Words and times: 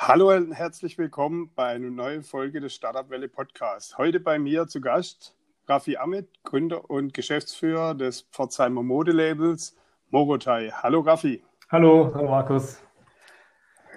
Hallo 0.00 0.30
und 0.32 0.52
herzlich 0.52 0.96
willkommen 0.96 1.50
bei 1.56 1.66
einer 1.66 1.90
neuen 1.90 2.22
Folge 2.22 2.60
des 2.60 2.72
Startup 2.72 3.10
Welle 3.10 3.28
Podcasts. 3.28 3.98
Heute 3.98 4.20
bei 4.20 4.38
mir 4.38 4.68
zu 4.68 4.80
Gast 4.80 5.36
Raffi 5.66 5.96
Ahmed, 5.96 6.28
Gründer 6.44 6.88
und 6.88 7.12
Geschäftsführer 7.12 7.96
des 7.96 8.22
Pforzheimer 8.22 8.84
Modelabels 8.84 9.76
Morotai. 10.10 10.70
Hallo 10.70 11.00
Raffi. 11.00 11.42
Hallo, 11.68 12.12
hallo 12.14 12.30
Markus. 12.30 12.80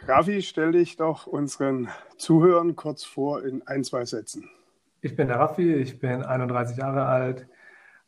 Raffi, 0.07 0.41
stell 0.41 0.71
dich 0.71 0.97
doch 0.97 1.27
unseren 1.27 1.87
Zuhörern 2.17 2.75
kurz 2.75 3.03
vor 3.03 3.43
in 3.43 3.61
ein, 3.67 3.83
zwei 3.83 4.03
Sätzen. 4.03 4.49
Ich 5.01 5.15
bin 5.15 5.27
der 5.27 5.37
Raffi, 5.37 5.75
ich 5.75 5.99
bin 5.99 6.23
31 6.23 6.77
Jahre 6.77 7.05
alt, 7.05 7.47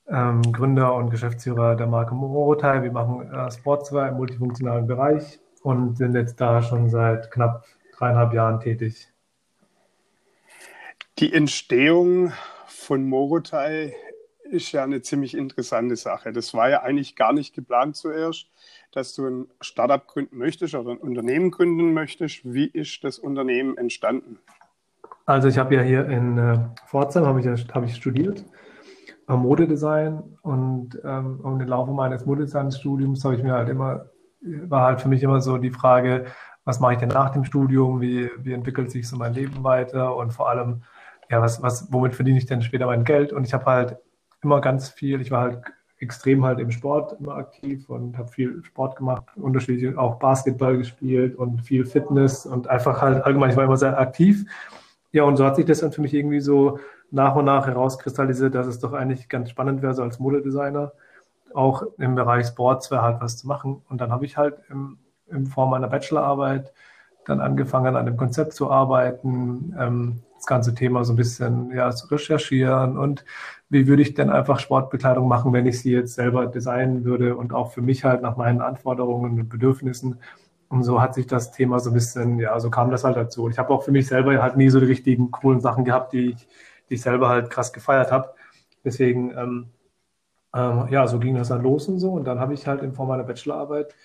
ähm, 0.08 0.42
Gründer 0.52 0.96
und 0.96 1.12
Geschäftsführer 1.12 1.76
der 1.76 1.88
Marke 1.88 2.16
Morotai. 2.16 2.82
Wir 2.82 2.92
machen 2.92 3.32
äh, 3.32 3.52
Sportswear 3.52 4.10
im 4.10 4.18
multifunktionalen 4.18 4.88
Bereich 4.88 5.40
und 5.62 5.96
sind 5.96 6.16
jetzt 6.16 6.42
da 6.42 6.64
schon 6.64 6.90
seit 6.90 7.30
knapp 7.30 7.64
dreieinhalb 7.98 8.34
Jahren 8.34 8.60
tätig. 8.60 9.08
Die 11.20 11.34
Entstehung 11.34 12.34
von 12.68 13.08
Morotai 13.08 13.94
ist 14.44 14.72
ja 14.72 14.84
eine 14.84 15.02
ziemlich 15.02 15.36
interessante 15.36 15.96
Sache. 15.96 16.34
Das 16.34 16.54
war 16.54 16.70
ja 16.70 16.82
eigentlich 16.82 17.16
gar 17.16 17.34
nicht 17.34 17.54
geplant 17.54 17.96
zuerst, 17.96 18.48
dass 18.92 19.14
du 19.16 19.28
ein 19.28 19.48
Startup 19.62 20.06
gründen 20.06 20.38
möchtest 20.38 20.76
oder 20.76 20.92
ein 20.92 20.98
Unternehmen 20.98 21.52
gründen 21.52 21.94
möchtest. 21.94 22.42
Wie 22.44 22.66
ist 22.66 23.04
das 23.04 23.20
Unternehmen 23.20 23.78
entstanden? 23.78 24.40
Also 25.26 25.48
ich 25.48 25.58
habe 25.58 25.76
ja 25.76 25.82
hier 25.82 26.06
in 26.08 26.38
äh, 26.38 26.60
Pforzheim 26.88 27.26
habe 27.26 27.40
ich, 27.40 27.48
hab 27.48 27.84
ich 27.84 27.96
studiert 27.96 28.44
am 29.26 29.44
Modedesign 29.44 30.22
und 30.42 31.00
ähm, 31.06 31.40
im 31.44 31.60
Laufe 31.62 31.92
meines 31.92 32.26
Modedesign-Studiums 32.26 33.24
habe 33.24 33.36
ich 33.36 33.44
mir 33.44 33.54
halt 33.54 33.70
immer 33.70 34.10
war 34.44 34.84
halt 34.84 35.02
für 35.02 35.10
mich 35.10 35.24
immer 35.24 35.42
so 35.42 35.58
die 35.58 35.72
Frage, 35.72 36.26
was 36.66 36.80
mache 36.80 36.94
ich 36.94 37.00
denn 37.00 37.10
nach 37.10 37.32
dem 37.32 37.46
Studium, 37.46 38.02
wie, 38.02 38.30
wie 38.38 38.54
entwickelt 38.54 38.92
sich 38.92 39.08
so 39.08 39.18
mein 39.18 39.34
Leben 39.34 39.64
weiter 39.64 40.16
und 40.16 40.32
vor 40.32 40.50
allem, 40.50 40.84
ja, 41.30 41.42
was, 41.42 41.62
was, 41.62 41.92
womit 41.92 42.16
verdiene 42.16 42.38
ich 42.38 42.46
denn 42.46 42.62
später 42.62 42.86
mein 42.86 43.04
Geld? 43.04 43.34
Und 43.34 43.46
ich 43.46 43.54
habe 43.54 43.66
halt 43.66 43.98
immer 44.42 44.62
ganz 44.62 44.90
viel, 44.90 45.22
ich 45.22 45.32
war 45.32 45.42
halt 45.42 45.62
extrem 46.00 46.44
halt 46.44 46.60
im 46.60 46.72
Sport 46.72 47.20
immer 47.20 47.36
aktiv 47.36 47.90
und 47.90 48.18
habe 48.18 48.28
viel 48.30 48.64
Sport 48.64 48.98
gemacht, 48.98 49.24
unterschiedlich 49.36 49.98
auch 49.98 50.20
Basketball 50.20 50.78
gespielt 50.78 51.36
und 51.36 51.62
viel 51.62 51.86
Fitness 51.86 52.46
und 52.46 52.68
einfach 52.68 53.02
halt 53.02 53.24
allgemein, 53.24 53.52
ich 53.52 53.56
war 53.56 53.64
immer 53.64 53.78
sehr 53.78 53.98
aktiv. 53.98 54.46
Ja, 55.12 55.24
und 55.24 55.38
so 55.38 55.46
hat 55.46 55.56
sich 55.56 55.66
das 55.66 55.80
dann 55.80 55.92
für 55.92 56.02
mich 56.02 56.14
irgendwie 56.14 56.42
so 56.42 56.80
nach 57.12 57.36
und 57.36 57.46
nach 57.46 57.68
herauskristallisiert, 57.68 58.56
dass 58.56 58.68
es 58.68 58.80
doch 58.80 58.94
eigentlich 58.94 59.30
ganz 59.30 59.50
spannend 59.50 59.82
wäre, 59.82 59.94
so 59.94 60.04
als 60.04 60.20
Modedesigner 60.20 60.92
auch 61.54 61.84
im 62.00 62.16
Bereich 62.16 62.48
Sportswear 62.48 63.04
halt 63.04 63.22
was 63.22 63.38
zu 63.38 63.48
machen. 63.48 63.82
Und 63.88 64.02
dann 64.02 64.12
habe 64.12 64.26
ich 64.26 64.38
halt 64.38 64.58
im 64.70 64.98
in 65.34 65.48
Form 65.48 65.72
meiner 65.72 65.88
Bachelorarbeit 65.88 66.74
dann 67.26 67.40
angefangen, 67.40 67.96
an 67.96 68.06
dem 68.06 68.18
Konzept 68.18 68.54
zu 68.54 68.70
arbeiten, 68.70 69.76
ähm, 69.80 70.22
das 70.36 70.46
ganze 70.46 70.76
Thema 70.76 71.06
so 71.06 71.14
ein 71.14 71.16
bisschen 71.16 71.72
ja, 71.72 71.92
zu 71.92 72.08
recherchieren 72.08 72.98
und 72.98 73.24
wie 73.70 73.88
würde 73.88 74.02
ich 74.02 74.14
denn 74.14 74.30
einfach 74.30 74.60
Sportbekleidung 74.60 75.28
machen, 75.28 75.54
wenn 75.54 75.66
ich 75.66 75.80
sie 75.82 75.92
jetzt 75.92 76.16
selber 76.16 76.46
designen 76.48 77.06
würde 77.06 77.36
und 77.36 77.54
auch 77.54 77.72
für 77.72 77.82
mich 77.82 78.04
halt 78.04 78.22
nach 78.22 78.38
meinen 78.38 78.62
Anforderungen 78.62 79.40
und 79.40 79.50
Bedürfnissen. 79.50 80.20
Und 80.70 80.84
so 80.84 81.02
hat 81.02 81.14
sich 81.16 81.28
das 81.28 81.52
Thema 81.52 81.80
so 81.80 81.92
ein 81.92 81.94
bisschen, 81.94 82.40
ja, 82.40 82.60
so 82.60 82.70
kam 82.70 82.92
das 82.92 83.04
halt 83.04 83.16
dazu. 83.16 83.44
Und 83.46 83.52
ich 83.52 83.60
habe 83.60 83.74
auch 83.74 83.84
für 83.84 83.92
mich 83.92 84.08
selber 84.08 84.42
halt 84.42 84.58
nie 84.58 84.70
so 84.70 84.80
die 84.80 84.88
richtigen 84.88 85.32
coolen 85.32 85.60
Sachen 85.62 85.86
gehabt, 85.86 86.14
die 86.14 86.32
ich, 86.32 86.48
die 86.90 86.96
ich 86.96 87.02
selber 87.02 87.30
halt 87.30 87.50
krass 87.50 87.74
gefeiert 87.74 88.12
habe. 88.12 88.34
Deswegen, 88.84 89.32
ähm, 89.38 89.70
ähm, 90.56 90.88
ja, 90.90 91.08
so 91.08 91.20
ging 91.20 91.36
das 91.36 91.50
dann 91.50 91.64
los 91.64 91.88
und 91.88 92.00
so. 92.00 92.12
Und 92.12 92.26
dann 92.26 92.40
habe 92.40 92.54
ich 92.54 92.68
halt 92.68 92.82
in 92.82 92.94
Form 92.94 93.08
meiner 93.08 93.24
Bachelorarbeit 93.24 93.96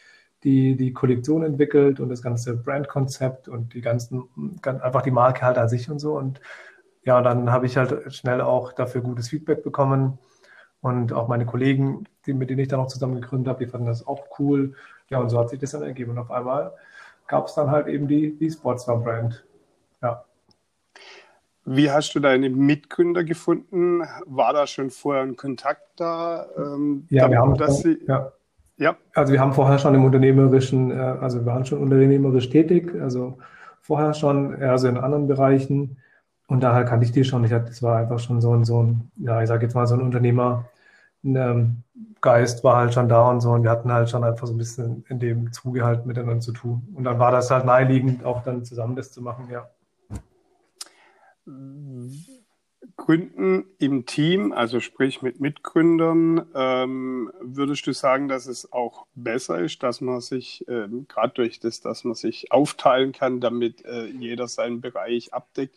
die, 0.44 0.76
die 0.76 0.92
Kollektion 0.92 1.42
entwickelt 1.42 2.00
und 2.00 2.08
das 2.08 2.22
ganze 2.22 2.56
Brandkonzept 2.56 3.48
und 3.48 3.74
die 3.74 3.80
ganzen, 3.80 4.28
einfach 4.62 5.02
die 5.02 5.10
Marke 5.10 5.42
halt 5.42 5.58
an 5.58 5.68
sich 5.68 5.90
und 5.90 5.98
so. 5.98 6.16
Und 6.16 6.40
ja, 7.02 7.20
dann 7.22 7.50
habe 7.50 7.66
ich 7.66 7.76
halt 7.76 8.12
schnell 8.14 8.40
auch 8.40 8.72
dafür 8.72 9.00
gutes 9.00 9.28
Feedback 9.28 9.62
bekommen. 9.62 10.18
Und 10.80 11.12
auch 11.12 11.26
meine 11.26 11.44
Kollegen, 11.44 12.04
die, 12.26 12.32
mit 12.32 12.50
denen 12.50 12.60
ich 12.60 12.68
dann 12.68 12.80
auch 12.80 12.86
zusammen 12.86 13.20
gegründet 13.20 13.48
habe, 13.48 13.64
die 13.64 13.70
fanden 13.70 13.88
das 13.88 14.06
auch 14.06 14.26
cool. 14.38 14.74
Ja, 15.08 15.18
und 15.18 15.28
so 15.28 15.38
hat 15.38 15.50
sich 15.50 15.58
das 15.58 15.72
dann 15.72 15.82
ergeben. 15.82 16.12
Und 16.12 16.18
auf 16.18 16.30
einmal 16.30 16.72
gab 17.26 17.46
es 17.46 17.54
dann 17.54 17.70
halt 17.70 17.88
eben 17.88 18.06
die, 18.06 18.36
die 18.36 18.50
Sportswear-Brand. 18.50 19.44
Ja. 20.02 20.24
Wie 21.64 21.90
hast 21.90 22.14
du 22.14 22.20
deine 22.20 22.48
Mitgründer 22.48 23.24
gefunden? 23.24 24.02
War 24.24 24.52
da 24.52 24.66
schon 24.66 24.90
vorher 24.90 25.22
ein 25.22 25.36
Kontakt 25.36 25.82
da? 25.96 26.46
Ähm, 26.56 27.06
ja, 27.10 27.28
wir 27.28 27.38
haben, 27.38 27.72
sie, 27.72 27.98
ja. 28.06 28.32
Ja. 28.78 28.96
Also 29.12 29.32
wir 29.32 29.40
haben 29.40 29.52
vorher 29.52 29.78
schon 29.78 29.94
im 29.94 30.04
unternehmerischen, 30.04 30.90
äh, 30.92 30.94
also 30.94 31.40
wir 31.40 31.46
waren 31.46 31.66
schon 31.66 31.80
unternehmerisch 31.80 32.48
tätig, 32.48 32.94
also 33.00 33.38
vorher 33.82 34.14
schon, 34.14 34.62
also 34.62 34.88
in 34.88 34.96
anderen 34.96 35.26
Bereichen. 35.26 35.98
Und 36.46 36.62
daher 36.62 36.84
kannte 36.84 37.04
ich 37.04 37.12
die 37.12 37.24
schon. 37.24 37.44
Ich 37.44 37.52
hatte, 37.52 37.66
das 37.66 37.82
war 37.82 37.98
einfach 37.98 38.18
schon 38.20 38.40
so 38.40 38.54
ein, 38.54 38.64
so 38.64 38.82
ein, 38.82 39.10
ja, 39.16 39.42
ich 39.42 39.48
sage 39.48 39.64
jetzt 39.66 39.74
mal 39.74 39.86
so 39.86 39.94
ein 39.94 40.00
Unternehmergeist 40.00 40.64
war 42.64 42.76
halt 42.76 42.94
schon 42.94 43.08
da 43.08 43.28
und 43.30 43.40
so. 43.40 43.50
Und 43.50 43.64
wir 43.64 43.70
hatten 43.70 43.92
halt 43.92 44.08
schon 44.08 44.24
einfach 44.24 44.46
so 44.46 44.54
ein 44.54 44.58
bisschen 44.58 45.04
in 45.08 45.18
dem 45.18 45.52
Zuge 45.52 45.84
halt 45.84 46.06
miteinander 46.06 46.40
zu 46.40 46.52
tun. 46.52 46.88
Und 46.94 47.04
dann 47.04 47.18
war 47.18 47.32
das 47.32 47.50
halt 47.50 47.66
naheliegend, 47.66 48.24
auch 48.24 48.42
dann 48.44 48.64
zusammen 48.64 48.96
das 48.96 49.12
zu 49.12 49.20
machen, 49.20 49.48
ja. 49.50 49.68
Gründen 52.96 53.64
im 53.78 54.06
Team, 54.06 54.52
also 54.52 54.80
sprich 54.80 55.22
mit 55.22 55.40
Mitgründern, 55.40 56.46
ähm, 56.54 57.30
würdest 57.40 57.86
du 57.86 57.92
sagen, 57.92 58.28
dass 58.28 58.46
es 58.46 58.72
auch 58.72 59.06
besser 59.14 59.58
ist, 59.60 59.82
dass 59.82 60.00
man 60.00 60.20
sich, 60.20 60.64
ähm, 60.68 61.06
gerade 61.08 61.34
durch 61.34 61.58
das, 61.60 61.80
dass 61.80 62.04
man 62.04 62.14
sich 62.14 62.52
aufteilen 62.52 63.12
kann, 63.12 63.40
damit 63.40 63.84
äh, 63.84 64.06
jeder 64.06 64.46
seinen 64.48 64.80
Bereich 64.80 65.32
abdeckt, 65.32 65.76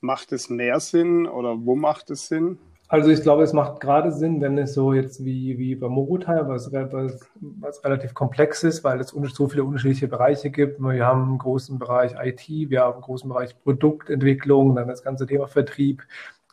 macht 0.00 0.32
es 0.32 0.48
mehr 0.48 0.80
Sinn 0.80 1.26
oder 1.26 1.56
wo 1.64 1.74
macht 1.74 2.10
es 2.10 2.28
Sinn? 2.28 2.58
Also 2.90 3.10
ich 3.10 3.20
glaube, 3.20 3.42
es 3.42 3.52
macht 3.52 3.80
gerade 3.80 4.10
Sinn, 4.10 4.40
wenn 4.40 4.56
es 4.56 4.72
so 4.72 4.94
jetzt 4.94 5.22
wie, 5.22 5.58
wie 5.58 5.74
bei 5.74 5.88
Morutai, 5.88 6.48
was, 6.48 6.72
was, 6.72 7.28
was 7.34 7.84
relativ 7.84 8.14
komplex 8.14 8.64
ist, 8.64 8.82
weil 8.82 8.98
es 8.98 9.08
so 9.10 9.46
viele 9.48 9.62
unterschiedliche 9.64 10.08
Bereiche 10.08 10.48
gibt. 10.48 10.80
Wir 10.80 11.04
haben 11.04 11.24
einen 11.24 11.38
großen 11.38 11.78
Bereich 11.78 12.14
IT, 12.18 12.48
wir 12.48 12.80
haben 12.80 12.94
einen 12.94 13.02
großen 13.02 13.28
Bereich 13.28 13.54
Produktentwicklung, 13.62 14.74
dann 14.74 14.88
das 14.88 15.02
ganze 15.02 15.26
Thema 15.26 15.48
Vertrieb. 15.48 16.02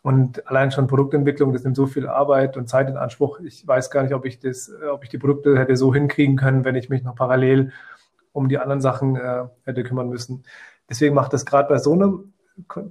Und 0.06 0.48
allein 0.48 0.70
schon 0.70 0.86
Produktentwicklung, 0.86 1.52
das 1.52 1.64
nimmt 1.64 1.76
so 1.76 1.88
viel 1.88 2.08
Arbeit 2.08 2.58
und 2.58 2.70
Zeit 2.70 2.88
in 2.92 2.96
Anspruch. 2.96 3.40
Ich 3.40 3.66
weiß 3.66 3.90
gar 3.90 4.04
nicht, 4.04 4.14
ob 4.14 4.24
ich 4.26 4.40
das, 4.40 4.72
ob 4.88 5.04
ich 5.04 5.10
die 5.10 5.18
Produkte 5.18 5.58
hätte 5.58 5.76
so 5.76 5.96
hinkriegen 5.96 6.38
können, 6.38 6.64
wenn 6.64 6.76
ich 6.76 6.90
mich 6.90 7.02
noch 7.02 7.16
parallel 7.16 7.72
um 8.32 8.48
die 8.48 8.60
anderen 8.60 8.82
Sachen 8.82 9.16
äh, 9.16 9.46
hätte 9.64 9.84
kümmern 9.84 10.08
müssen. 10.08 10.44
Deswegen 10.88 11.16
macht 11.16 11.34
das 11.34 11.44
gerade 11.44 11.68
bei 11.70 11.80
so 11.80 11.94
einem 11.94 12.34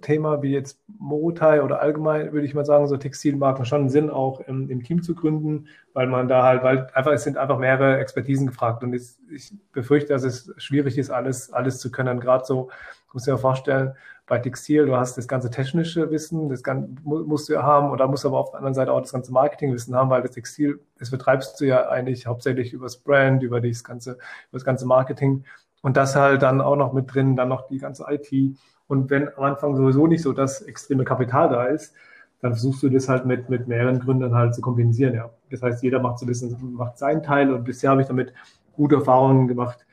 Thema 0.01 0.43
wie 0.43 0.51
jetzt 0.51 0.81
Morutai 0.99 1.63
oder 1.63 1.81
allgemein, 1.81 2.33
würde 2.33 2.49
ich 2.49 2.55
mal 2.55 2.67
sagen, 2.67 2.89
so 2.89 2.97
Textilmarken 2.97 3.65
schon 3.65 3.89
Sinn, 3.91 4.11
auch 4.11 4.41
im, 4.41 4.69
im, 4.69 4.83
Team 4.83 5.01
zu 5.01 5.15
gründen, 5.15 5.69
weil 5.93 6.09
man 6.09 6.27
da 6.27 6.43
halt, 6.43 6.65
weil 6.65 6.89
einfach, 6.95 7.13
es 7.13 7.23
sind 7.23 7.37
einfach 7.37 7.61
mehrere 7.61 8.01
Expertisen 8.01 8.49
gefragt 8.49 8.83
und 8.83 8.93
ich, 8.93 9.13
ich 9.31 9.53
befürchte, 9.71 10.15
dass 10.15 10.25
es 10.25 10.53
schwierig 10.57 10.99
ist, 10.99 11.11
alles, 11.11 11.53
alles 11.53 11.79
zu 11.79 11.93
können. 11.93 12.19
Gerade 12.19 12.45
so, 12.45 12.71
musst 13.15 13.29
dir 13.29 13.31
ja 13.31 13.37
vorstellen, 13.39 13.95
bei 14.27 14.39
Textil, 14.39 14.87
du 14.87 14.97
hast 14.97 15.19
das 15.19 15.29
ganze 15.29 15.51
technische 15.51 16.11
Wissen, 16.11 16.49
das 16.49 16.63
musst 17.03 17.49
du 17.49 17.53
ja 17.53 17.63
haben 17.63 17.91
und 17.91 17.99
da 17.99 18.07
musst 18.07 18.25
du 18.25 18.29
aber 18.29 18.39
auf 18.39 18.51
der 18.51 18.59
anderen 18.59 18.75
Seite 18.75 18.93
auch 18.93 19.01
das 19.01 19.13
ganze 19.13 19.33
Marketingwissen 19.33 19.95
haben, 19.95 20.09
weil 20.09 20.23
das 20.23 20.31
Textil, 20.31 20.81
das 20.99 21.11
vertreibst 21.11 21.61
du 21.61 21.67
ja 21.67 21.89
eigentlich 21.89 22.27
hauptsächlich 22.27 22.73
übers 22.73 22.97
Brand, 22.97 23.43
über 23.43 23.61
das 23.61 23.85
ganze, 23.85 24.13
über 24.13 24.19
das 24.53 24.65
ganze 24.65 24.87
Marketing 24.87 25.45
und 25.83 25.97
das 25.99 26.17
halt 26.17 26.43
dann 26.43 26.63
auch 26.63 26.77
noch 26.77 26.95
mit 26.95 27.13
drin, 27.13 27.37
dann 27.37 27.49
noch 27.49 27.69
die 27.69 27.79
ganze 27.79 28.07
IT 28.09 28.57
und 28.87 29.11
wenn 29.11 29.29
am 29.37 29.45
Anfang 29.45 29.77
sowieso 29.77 30.07
nicht 30.07 30.23
so 30.23 30.33
das 30.33 30.63
extreme 30.63 31.05
Kapital 31.05 31.51
da 31.51 31.65
ist, 31.67 31.95
dann 32.41 32.53
versuchst 32.53 32.83
du 32.83 32.89
das 32.89 33.09
halt 33.09 33.27
mit, 33.27 33.49
mit 33.51 33.69
mehreren 33.69 34.01
Gründern 34.01 34.35
halt 34.35 34.55
zu 34.55 34.61
kompensieren, 34.61 35.15
ja. 35.15 35.31
Das 35.51 35.63
heißt, 35.63 35.83
jeder 35.83 36.01
macht 36.01 36.19
so 36.19 36.25
ein 36.25 36.29
bisschen, 36.29 36.75
macht 36.75 36.99
seinen 36.99 37.23
Teil 37.23 37.53
und 37.53 37.65
bisher 37.65 37.91
habe 37.91 38.03
ich 38.03 38.09
damit 38.09 38.33
gute 38.75 38.97
Erfahrungen 38.97 39.49
gemacht. 39.49 39.87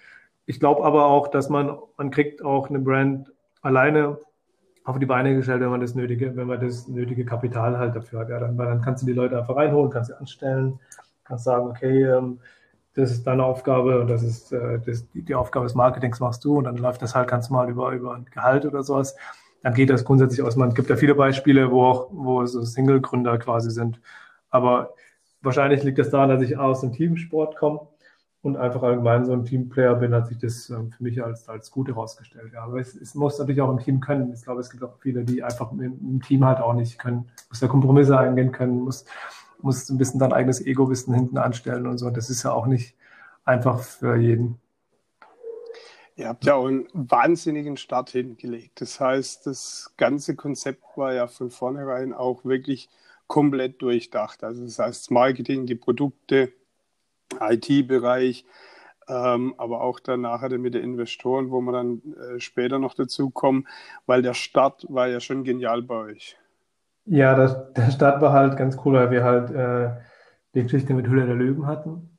Ich 0.46 0.60
glaube 0.60 0.84
aber 0.84 1.06
auch, 1.06 1.28
dass 1.28 1.50
man, 1.50 1.78
man 1.98 2.12
kriegt 2.12 2.44
auch 2.44 2.70
eine 2.70 2.80
Brand 2.80 3.32
alleine 3.62 4.18
auf 4.84 4.98
die 4.98 5.06
Beine 5.06 5.36
gestellt, 5.36 5.62
wenn 5.62 5.70
man 5.70 5.82
das 5.82 5.96
nötige, 5.96 6.36
wenn 6.36 6.48
man 6.48 6.60
das 6.60 6.88
nötige 6.88 7.26
Kapital 7.26 7.78
halt 7.78 7.96
dafür 7.96 8.22
hat. 8.22 8.30
Ja, 8.30 8.40
dann, 8.40 8.58
dann 8.58 8.82
kannst 8.82 9.04
du 9.04 9.08
die 9.08 9.14
Leute 9.14 9.38
einfach 9.38 9.56
reinholen, 9.56 9.92
kannst 9.92 10.10
sie 10.10 10.18
anstellen, 10.18 10.80
kannst 11.24 11.46
sagen, 11.46 11.68
okay, 11.68 12.04
ähm, 12.04 12.40
das 12.96 13.12
ist 13.12 13.26
deine 13.26 13.44
Aufgabe 13.46 14.02
und 14.02 14.08
das 14.10 14.24
ist 14.24 14.52
äh, 14.52 14.80
das, 14.80 15.10
die, 15.12 15.22
die 15.22 15.36
Aufgabe 15.36 15.66
des 15.66 15.76
Marketings 15.76 16.20
machst 16.20 16.44
du 16.44 16.58
und 16.58 16.66
dann 16.66 16.78
läuft 16.78 17.02
das 17.02 17.16
halt 17.16 17.30
ganz 17.30 17.50
mal 17.50 17.70
über, 17.70 17.92
über 17.92 18.16
ein 18.16 18.26
Gehalt 18.26 18.66
oder 18.66 18.84
sowas. 18.84 19.16
Dann 19.62 19.74
geht 19.76 19.92
das 19.92 20.04
grundsätzlich 20.04 20.42
aus. 20.42 20.56
Man 20.56 20.74
gibt 20.74 20.90
ja 20.90 20.96
viele 20.96 21.16
Beispiele, 21.16 21.72
wo 21.72 21.84
auch, 21.86 22.08
wo 22.12 22.46
so 22.48 22.64
Single-Gründer 22.64 23.38
quasi 23.38 23.70
sind. 23.70 24.02
Aber 24.50 24.96
wahrscheinlich 25.42 25.84
liegt 25.84 26.00
das 26.00 26.10
daran, 26.10 26.30
dass 26.30 26.42
ich 26.42 26.58
aus 26.58 26.82
dem 26.82 26.92
Teamsport 26.92 27.56
komme 27.58 27.82
und 28.44 28.58
einfach 28.58 28.82
allgemein 28.82 29.26
so 29.26 29.34
ein 29.34 29.46
Teamplayer 29.46 29.96
bin, 29.96 30.14
hat 30.14 30.28
sich 30.28 30.40
das 30.40 30.70
ähm, 30.70 30.92
für 30.92 31.04
mich 31.04 31.24
als, 31.24 31.48
als 31.48 31.70
gut 31.70 31.88
herausgestellt. 31.88 32.54
Ja. 32.54 32.64
Aber 32.64 32.80
es, 32.80 32.96
es 32.96 33.14
muss 33.14 33.38
natürlich 33.38 33.62
auch 33.62 33.70
im 33.70 33.80
Team 33.80 34.00
können. 34.00 34.34
Ich 34.34 34.44
glaube, 34.44 34.62
es 34.62 34.70
gibt 34.72 34.84
auch 34.84 34.98
viele, 35.00 35.24
die 35.24 35.44
einfach 35.44 35.72
im, 35.72 35.82
im 35.82 36.22
Team 36.22 36.44
halt 36.44 36.60
auch 36.60 36.74
nicht 36.74 36.98
können. 36.98 37.30
Muss 37.50 37.60
da 37.60 37.68
Kompromisse 37.68 38.18
eingehen 38.18 38.52
können, 38.52 38.80
muss, 38.80 39.06
muss 39.62 39.90
ein 39.90 39.98
bisschen 39.98 40.20
dein 40.20 40.34
eigenes 40.34 40.66
Ego-Wissen 40.66 41.14
hinten 41.14 41.38
anstellen 41.38 41.86
und 41.86 42.00
so. 42.00 42.10
Das 42.10 42.30
ist 42.30 42.42
ja 42.44 42.52
auch 42.52 42.66
nicht 42.66 42.96
einfach 43.46 43.80
für 43.80 44.16
jeden. 44.16 44.60
Ihr 46.16 46.28
habt 46.28 46.46
ja 46.46 46.56
auch 46.56 46.68
einen 46.68 46.88
wahnsinnigen 46.94 47.78
Start 47.78 48.10
hingelegt. 48.10 48.82
Das 48.82 49.00
heißt, 49.00 49.46
das 49.48 49.94
ganze 49.98 50.36
Konzept 50.36 50.84
war 50.96 51.14
ja 51.14 51.28
von 51.28 51.52
vornherein 51.52 52.14
auch 52.14 52.44
wirklich 52.44 52.90
komplett 53.28 53.82
durchdacht. 53.82 54.44
Also 54.44 54.64
das 54.66 54.78
heißt, 54.78 55.12
Marketing, 55.12 55.66
die 55.66 55.76
Produkte, 55.76 56.52
IT-Bereich, 57.40 58.46
ähm, 59.08 59.54
aber 59.58 59.82
auch 59.82 60.00
dann 60.00 60.22
nachher 60.22 60.58
mit 60.58 60.74
den 60.74 60.84
Investoren, 60.84 61.52
wo 61.52 61.62
wir 61.62 61.72
dann 61.72 62.02
äh, 62.16 62.40
später 62.40 62.80
noch 62.80 62.94
dazu 62.94 63.30
kommen, 63.30 63.68
weil 64.06 64.22
der 64.22 64.34
Start 64.34 64.86
war 64.90 65.08
ja 65.08 65.20
schon 65.20 65.44
genial 65.44 65.82
bei 65.82 65.96
euch. 65.96 66.38
Ja, 67.06 67.36
das, 67.36 67.74
der 67.74 67.92
Start 67.92 68.22
war 68.22 68.34
halt 68.34 68.58
ganz 68.58 68.78
cool, 68.86 68.94
weil 68.94 69.12
wir 69.12 69.24
halt 69.24 69.52
äh, 69.52 69.92
die 70.54 70.64
Geschichte 70.64 70.94
mit 70.94 71.08
Hülle 71.08 71.26
der 71.26 71.36
Löwen 71.36 71.66
hatten. 71.66 72.12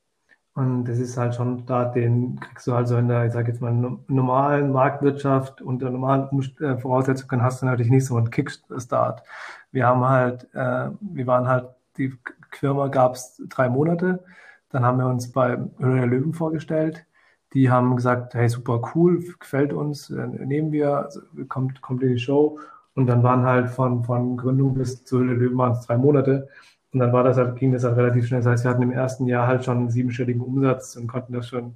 Und 0.55 0.85
das 0.85 0.99
ist 0.99 1.17
halt 1.17 1.33
schon 1.33 1.65
da, 1.65 1.85
den 1.85 2.39
kriegst 2.39 2.67
du 2.67 2.73
halt 2.73 2.87
so 2.87 2.95
in 2.97 3.07
der, 3.07 3.25
ich 3.25 3.33
sag 3.33 3.47
jetzt 3.47 3.59
mal, 3.59 3.71
normalen 4.07 4.71
Marktwirtschaft 4.71 5.61
unter 5.61 5.89
normalen 5.89 6.27
äh, 6.59 6.77
Voraussetzungen 6.77 7.41
hast 7.41 7.61
du 7.61 7.65
natürlich 7.65 7.91
nicht 7.91 8.05
so 8.05 8.17
einen 8.17 8.29
Kickstart. 8.29 9.23
Wir 9.71 9.87
haben 9.87 10.07
halt, 10.07 10.43
äh, 10.53 10.89
wir 11.01 11.25
waren 11.25 11.47
halt, 11.47 11.69
die 11.97 12.13
Firma 12.51 12.87
gab 12.87 13.15
es 13.15 13.41
drei 13.49 13.67
Monate. 13.67 14.23
Dann 14.73 14.83
haben 14.83 14.97
wir 14.97 15.07
uns 15.07 15.31
bei 15.31 15.57
Höhle 15.77 15.99
der 15.99 16.07
Löwen 16.07 16.33
vorgestellt. 16.33 17.05
Die 17.53 17.69
haben 17.69 17.95
gesagt, 17.95 18.33
hey, 18.33 18.49
super 18.49 18.81
cool, 18.95 19.23
gefällt 19.39 19.71
uns, 19.71 20.09
äh, 20.09 20.27
nehmen 20.27 20.71
wir, 20.71 20.97
also, 20.97 21.21
kommt, 21.47 21.81
kommt 21.81 22.01
in 22.01 22.09
die 22.09 22.19
Show. 22.19 22.59
Und 22.95 23.07
dann 23.07 23.21
waren 23.23 23.43
halt 23.45 23.69
von, 23.69 24.03
von 24.03 24.35
Gründung 24.35 24.73
bis 24.73 25.05
zu 25.05 25.19
Höhle 25.19 25.35
der 25.35 25.43
Löwen 25.43 25.57
waren 25.57 25.73
es 25.73 25.85
drei 25.85 25.97
Monate. 25.97 26.49
Und 26.91 26.99
dann 26.99 27.13
war 27.13 27.23
das 27.23 27.37
halt, 27.37 27.55
ging 27.57 27.71
das 27.71 27.83
halt 27.83 27.97
relativ 27.97 28.27
schnell. 28.27 28.41
Das 28.41 28.51
heißt, 28.51 28.63
wir 28.65 28.71
hatten 28.71 28.81
im 28.81 28.91
ersten 28.91 29.27
Jahr 29.27 29.47
halt 29.47 29.63
schon 29.63 29.77
einen 29.77 29.89
siebenstelligen 29.91 30.41
Umsatz 30.41 30.95
und 30.95 31.07
konnten 31.07 31.33
das 31.33 31.47
schon 31.47 31.75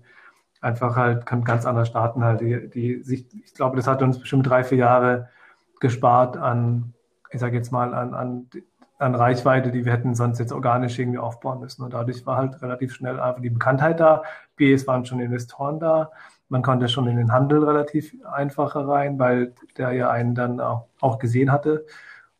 einfach 0.62 0.96
halt 0.96 1.26
ganz 1.28 1.66
anders 1.66 1.90
starten 1.90 2.24
halt. 2.24 2.42
Die, 2.42 2.70
die 2.70 3.04
sich, 3.04 3.28
ich 3.34 3.54
glaube, 3.54 3.76
das 3.78 3.88
hat 3.88 4.02
uns 4.02 4.20
bestimmt 4.20 4.48
drei, 4.48 4.64
vier 4.64 4.80
Jahre 4.80 5.30
gespart 5.80 6.38
an, 6.38 6.94
ich 7.32 7.40
sage 7.40 7.56
jetzt 7.56 7.72
mal, 7.72 7.94
an, 7.94 8.14
an, 8.14 8.50
an 9.00 9.16
Reichweite, 9.16 9.72
die 9.72 9.86
wir 9.86 9.94
hätten 9.94 10.16
sonst 10.16 10.40
jetzt 10.40 10.52
organisch 10.52 10.98
irgendwie 10.98 11.20
aufbauen 11.20 11.60
müssen. 11.60 11.84
Und 11.84 11.94
dadurch 11.94 12.26
war 12.26 12.38
halt 12.38 12.62
relativ 12.62 12.94
schnell 12.94 13.20
einfach 13.20 13.42
die 13.42 13.50
Bekanntheit 13.50 14.00
da. 14.00 14.24
Es 14.60 14.88
waren 14.88 15.06
schon 15.06 15.20
Investoren 15.20 15.80
da. 15.80 16.12
Man 16.50 16.62
konnte 16.62 16.88
schon 16.88 17.08
in 17.08 17.18
den 17.18 17.32
Handel 17.32 17.64
relativ 17.64 18.16
einfacher 18.32 18.88
rein, 18.88 19.20
weil 19.20 19.54
der 19.78 19.92
ja 19.92 20.10
einen 20.10 20.34
dann 20.34 20.60
auch, 20.60 20.88
auch 21.02 21.20
gesehen 21.20 21.52
hatte. 21.52 21.86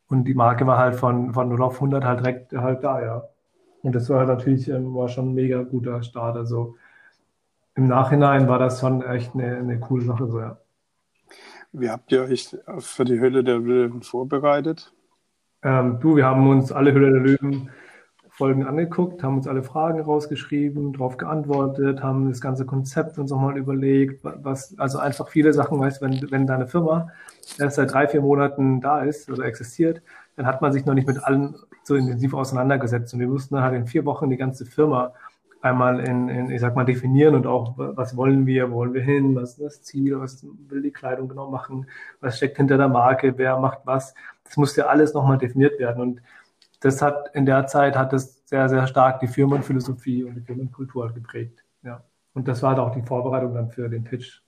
Und 0.08 0.24
die 0.24 0.34
Marke 0.34 0.66
war 0.66 0.78
halt 0.78 0.94
von, 0.96 1.34
von 1.34 1.48
0 1.48 1.62
auf 1.62 1.74
100 1.74 2.04
halt 2.04 2.20
direkt 2.20 2.52
halt 2.52 2.82
da, 2.82 3.02
ja. 3.02 3.24
Und 3.82 3.94
das 3.94 4.08
war 4.08 4.20
halt 4.20 4.28
natürlich, 4.28 4.68
ähm, 4.68 4.94
war 4.94 5.08
schon 5.08 5.30
ein 5.30 5.34
mega 5.34 5.62
guter 5.62 6.02
Start. 6.02 6.36
Also 6.36 6.76
im 7.74 7.86
Nachhinein 7.86 8.48
war 8.48 8.58
das 8.58 8.80
schon 8.80 9.02
echt 9.02 9.34
eine, 9.34 9.58
eine 9.58 9.78
coole 9.78 10.04
Sache, 10.04 10.26
so, 10.26 10.40
ja. 10.40 10.58
Wie 11.72 11.90
habt 11.90 12.12
ihr 12.12 12.22
euch 12.22 12.56
für 12.78 13.04
die 13.04 13.18
Höhle 13.18 13.44
der 13.44 13.58
Löwen 13.58 14.02
vorbereitet? 14.02 14.92
Ähm, 15.62 15.98
du, 16.00 16.16
wir 16.16 16.24
haben 16.24 16.48
uns 16.48 16.72
alle 16.72 16.92
Höhle 16.92 17.12
der 17.12 17.20
Löwen 17.20 17.70
Folgen 18.38 18.64
angeguckt, 18.64 19.24
haben 19.24 19.38
uns 19.38 19.48
alle 19.48 19.64
Fragen 19.64 20.00
rausgeschrieben, 20.00 20.92
darauf 20.92 21.16
geantwortet, 21.16 22.04
haben 22.04 22.28
das 22.28 22.40
ganze 22.40 22.64
Konzept 22.64 23.18
uns 23.18 23.32
nochmal 23.32 23.58
überlegt, 23.58 24.20
was, 24.22 24.78
also 24.78 24.98
einfach 24.98 25.26
viele 25.26 25.52
Sachen, 25.52 25.80
weißt, 25.80 26.00
wenn, 26.02 26.30
wenn 26.30 26.46
deine 26.46 26.68
Firma 26.68 27.08
erst 27.58 27.74
seit 27.74 27.92
drei, 27.92 28.06
vier 28.06 28.20
Monaten 28.20 28.80
da 28.80 29.02
ist 29.02 29.28
oder 29.28 29.44
existiert, 29.44 30.02
dann 30.36 30.46
hat 30.46 30.62
man 30.62 30.72
sich 30.72 30.86
noch 30.86 30.94
nicht 30.94 31.08
mit 31.08 31.20
allen 31.24 31.56
so 31.82 31.96
intensiv 31.96 32.32
auseinandergesetzt 32.32 33.12
und 33.12 33.18
wir 33.18 33.26
mussten 33.26 33.56
dann 33.56 33.64
halt 33.64 33.74
in 33.74 33.88
vier 33.88 34.04
Wochen 34.04 34.30
die 34.30 34.36
ganze 34.36 34.66
Firma 34.66 35.14
einmal 35.60 36.00
in, 36.00 36.28
in, 36.28 36.50
ich 36.50 36.60
sag 36.60 36.76
mal, 36.76 36.84
definieren 36.84 37.34
und 37.34 37.46
auch, 37.46 37.74
was 37.76 38.16
wollen 38.16 38.46
wir, 38.46 38.70
wo 38.70 38.76
wollen 38.76 38.94
wir 38.94 39.02
hin, 39.02 39.34
was 39.34 39.50
ist 39.50 39.60
das 39.60 39.82
Ziel, 39.82 40.18
was 40.20 40.46
will 40.68 40.82
die 40.82 40.92
Kleidung 40.92 41.28
genau 41.28 41.50
machen, 41.50 41.86
was 42.20 42.36
steckt 42.36 42.56
hinter 42.56 42.76
der 42.76 42.88
Marke, 42.88 43.36
wer 43.36 43.58
macht 43.58 43.80
was. 43.84 44.14
Das 44.44 44.56
musste 44.56 44.82
ja 44.82 44.86
alles 44.86 45.14
nochmal 45.14 45.38
definiert 45.38 45.78
werden 45.78 46.00
und 46.00 46.22
das 46.80 47.02
hat 47.02 47.34
in 47.34 47.44
der 47.44 47.66
Zeit 47.66 47.96
hat 47.96 48.12
es 48.12 48.46
sehr, 48.46 48.68
sehr 48.68 48.86
stark 48.86 49.20
die 49.20 49.26
Firmenphilosophie 49.26 50.24
und 50.24 50.34
die 50.36 50.40
Firmenkultur 50.40 51.04
halt 51.04 51.14
geprägt. 51.14 51.64
Ja. 51.82 52.04
Und 52.34 52.46
das 52.46 52.62
war 52.62 52.70
halt 52.70 52.78
auch 52.78 52.94
die 52.94 53.02
Vorbereitung 53.02 53.54
dann 53.54 53.70
für 53.70 53.88
den 53.88 54.04
Pitch. 54.04 54.40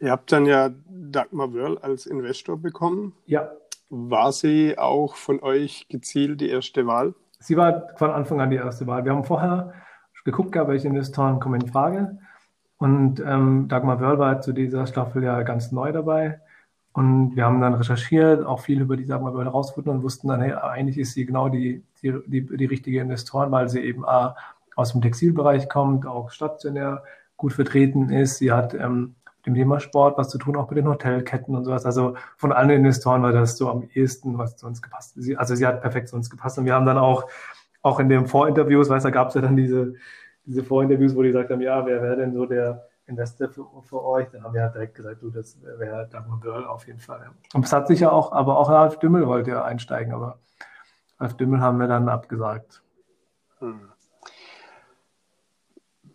Ihr 0.00 0.10
habt 0.10 0.30
dann 0.30 0.46
ja 0.46 0.70
Dagmar 0.88 1.52
Wörl 1.52 1.78
als 1.78 2.06
Investor 2.06 2.56
bekommen. 2.56 3.14
Ja. 3.26 3.50
War 3.90 4.32
sie 4.32 4.76
auch 4.78 5.16
von 5.16 5.40
euch 5.40 5.86
gezielt 5.88 6.40
die 6.40 6.50
erste 6.50 6.86
Wahl? 6.86 7.14
Sie 7.40 7.56
war 7.56 7.88
von 7.96 8.10
Anfang 8.10 8.40
an 8.40 8.50
die 8.50 8.56
erste 8.56 8.86
Wahl. 8.86 9.04
Wir 9.04 9.12
haben 9.12 9.24
vorher 9.24 9.72
geguckt, 10.24 10.54
welche 10.54 10.88
Investoren 10.88 11.40
kommen 11.40 11.60
in 11.60 11.68
Frage. 11.68 12.18
Und 12.78 13.20
ähm, 13.20 13.66
Dagmar 13.68 14.00
Wörl 14.00 14.18
war 14.18 14.40
zu 14.40 14.52
dieser 14.52 14.86
Staffel 14.86 15.24
ja 15.24 15.42
ganz 15.42 15.72
neu 15.72 15.92
dabei. 15.92 16.40
Und 16.92 17.36
wir 17.36 17.44
haben 17.44 17.60
dann 17.60 17.74
recherchiert, 17.74 18.44
auch 18.44 18.60
viel 18.60 18.80
über 18.80 18.96
die 18.96 19.04
Sachen 19.04 19.24
mal 19.24 19.44
herausgefunden 19.44 19.92
und 19.98 20.02
wussten 20.02 20.28
dann, 20.28 20.40
hey, 20.40 20.52
eigentlich 20.52 20.98
ist 20.98 21.14
sie 21.14 21.26
genau 21.26 21.48
die, 21.48 21.84
die, 22.02 22.14
die, 22.26 22.44
die 22.44 22.64
richtige 22.64 23.00
Investorin, 23.00 23.52
weil 23.52 23.68
sie 23.68 23.80
eben 23.80 24.04
A, 24.04 24.36
aus 24.74 24.92
dem 24.92 25.02
Textilbereich 25.02 25.68
kommt, 25.68 26.06
auch 26.06 26.30
stationär 26.30 27.02
gut 27.36 27.52
vertreten 27.52 28.10
ist. 28.10 28.38
Sie 28.38 28.52
hat 28.52 28.74
ähm, 28.74 29.14
dem 29.46 29.54
Thema 29.54 29.80
Sport 29.80 30.18
was 30.18 30.28
zu 30.28 30.38
tun, 30.38 30.56
auch 30.56 30.68
mit 30.70 30.78
den 30.78 30.88
Hotelketten 30.88 31.54
und 31.54 31.64
sowas. 31.64 31.86
Also 31.86 32.14
von 32.36 32.52
allen 32.52 32.70
Investoren 32.70 33.22
war 33.22 33.32
das 33.32 33.56
so 33.56 33.70
am 33.70 33.88
ehesten, 33.94 34.38
was 34.38 34.56
zu 34.56 34.66
uns 34.66 34.82
gepasst 34.82 35.16
hat. 35.16 35.38
Also 35.38 35.54
sie 35.54 35.66
hat 35.66 35.80
perfekt 35.80 36.08
zu 36.08 36.16
uns 36.16 36.28
gepasst. 36.28 36.58
Und 36.58 36.64
wir 36.64 36.74
haben 36.74 36.86
dann 36.86 36.98
auch, 36.98 37.28
auch 37.82 38.00
in 38.00 38.08
den 38.08 38.26
Vorinterviews, 38.26 38.88
weißt 38.88 39.04
du, 39.04 39.08
da 39.08 39.14
gab 39.14 39.28
es 39.28 39.34
ja 39.34 39.40
dann 39.40 39.56
diese, 39.56 39.94
diese 40.44 40.64
Vorinterviews, 40.64 41.14
wo 41.14 41.22
die 41.22 41.28
gesagt 41.28 41.50
haben, 41.50 41.60
ja, 41.60 41.84
wer 41.86 42.02
wäre 42.02 42.16
denn 42.16 42.32
so 42.34 42.46
der 42.46 42.88
Investor 43.08 43.48
für, 43.48 43.66
für 43.82 44.04
euch. 44.04 44.28
Dann 44.30 44.44
haben 44.44 44.54
wir 44.54 44.62
halt 44.62 44.74
direkt 44.74 44.94
gesagt, 44.94 45.22
du, 45.22 45.30
das 45.30 45.58
wäre 45.62 46.08
Dagmar 46.08 46.38
Börl 46.40 46.66
auf 46.66 46.86
jeden 46.86 47.00
Fall. 47.00 47.30
Und 47.54 47.64
es 47.64 47.72
hat 47.72 47.88
sich 47.88 48.00
ja 48.00 48.10
auch, 48.10 48.32
aber 48.32 48.58
auch 48.58 48.68
Ralf 48.68 48.98
Dümmel 48.98 49.26
wollte 49.26 49.50
ja 49.50 49.64
einsteigen, 49.64 50.12
aber 50.12 50.38
Ralf 51.18 51.34
Dümmel 51.34 51.60
haben 51.60 51.78
wir 51.78 51.88
dann 51.88 52.08
abgesagt. 52.08 52.82
Hm. 53.58 53.88